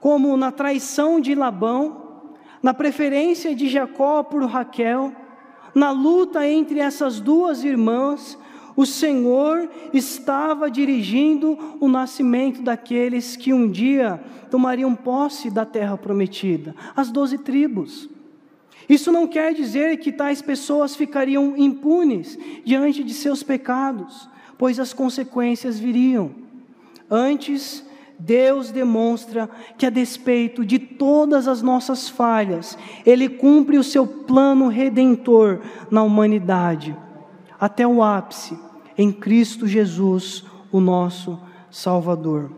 como 0.00 0.36
na 0.36 0.50
traição 0.50 1.20
de 1.20 1.34
Labão, 1.34 2.32
na 2.62 2.74
preferência 2.74 3.54
de 3.54 3.68
Jacó 3.68 4.22
por 4.22 4.44
Raquel, 4.44 5.12
na 5.74 5.90
luta 5.90 6.46
entre 6.46 6.80
essas 6.80 7.20
duas 7.20 7.62
irmãs, 7.62 8.36
o 8.76 8.86
Senhor 8.86 9.68
estava 9.92 10.70
dirigindo 10.70 11.58
o 11.80 11.88
nascimento 11.88 12.62
daqueles 12.62 13.36
que 13.36 13.52
um 13.52 13.70
dia 13.70 14.22
tomariam 14.50 14.94
posse 14.94 15.50
da 15.50 15.64
terra 15.64 15.96
prometida, 15.96 16.74
as 16.96 17.10
doze 17.10 17.38
tribos. 17.38 18.08
Isso 18.90 19.12
não 19.12 19.28
quer 19.28 19.54
dizer 19.54 19.98
que 19.98 20.10
tais 20.10 20.42
pessoas 20.42 20.96
ficariam 20.96 21.56
impunes 21.56 22.36
diante 22.64 23.04
de 23.04 23.14
seus 23.14 23.40
pecados, 23.40 24.28
pois 24.58 24.80
as 24.80 24.92
consequências 24.92 25.78
viriam. 25.78 26.32
Antes, 27.08 27.86
Deus 28.18 28.72
demonstra 28.72 29.48
que, 29.78 29.86
a 29.86 29.90
despeito 29.90 30.64
de 30.64 30.80
todas 30.80 31.46
as 31.46 31.62
nossas 31.62 32.08
falhas, 32.08 32.76
Ele 33.06 33.28
cumpre 33.28 33.78
o 33.78 33.84
seu 33.84 34.04
plano 34.04 34.66
redentor 34.66 35.60
na 35.88 36.02
humanidade, 36.02 36.96
até 37.60 37.86
o 37.86 38.02
ápice, 38.02 38.58
em 38.98 39.12
Cristo 39.12 39.68
Jesus, 39.68 40.44
o 40.72 40.80
nosso 40.80 41.38
Salvador. 41.70 42.50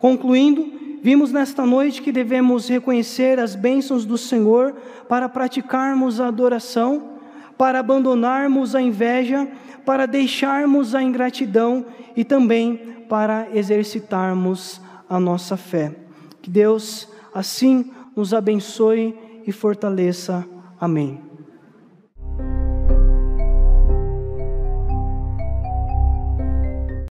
Concluindo, 0.00 0.79
vimos 1.02 1.32
nesta 1.32 1.64
noite 1.64 2.02
que 2.02 2.12
devemos 2.12 2.68
reconhecer 2.68 3.38
as 3.38 3.54
bênçãos 3.54 4.04
do 4.04 4.18
Senhor 4.18 4.74
para 5.08 5.28
praticarmos 5.28 6.20
a 6.20 6.28
adoração, 6.28 7.18
para 7.56 7.80
abandonarmos 7.80 8.74
a 8.74 8.80
inveja, 8.80 9.48
para 9.84 10.06
deixarmos 10.06 10.94
a 10.94 11.02
ingratidão 11.02 11.84
e 12.16 12.24
também 12.24 12.76
para 13.08 13.48
exercitarmos 13.52 14.80
a 15.08 15.18
nossa 15.18 15.56
fé. 15.56 15.94
Que 16.40 16.50
Deus 16.50 17.08
assim 17.34 17.90
nos 18.14 18.32
abençoe 18.32 19.14
e 19.46 19.52
fortaleça. 19.52 20.46
Amém. 20.80 21.29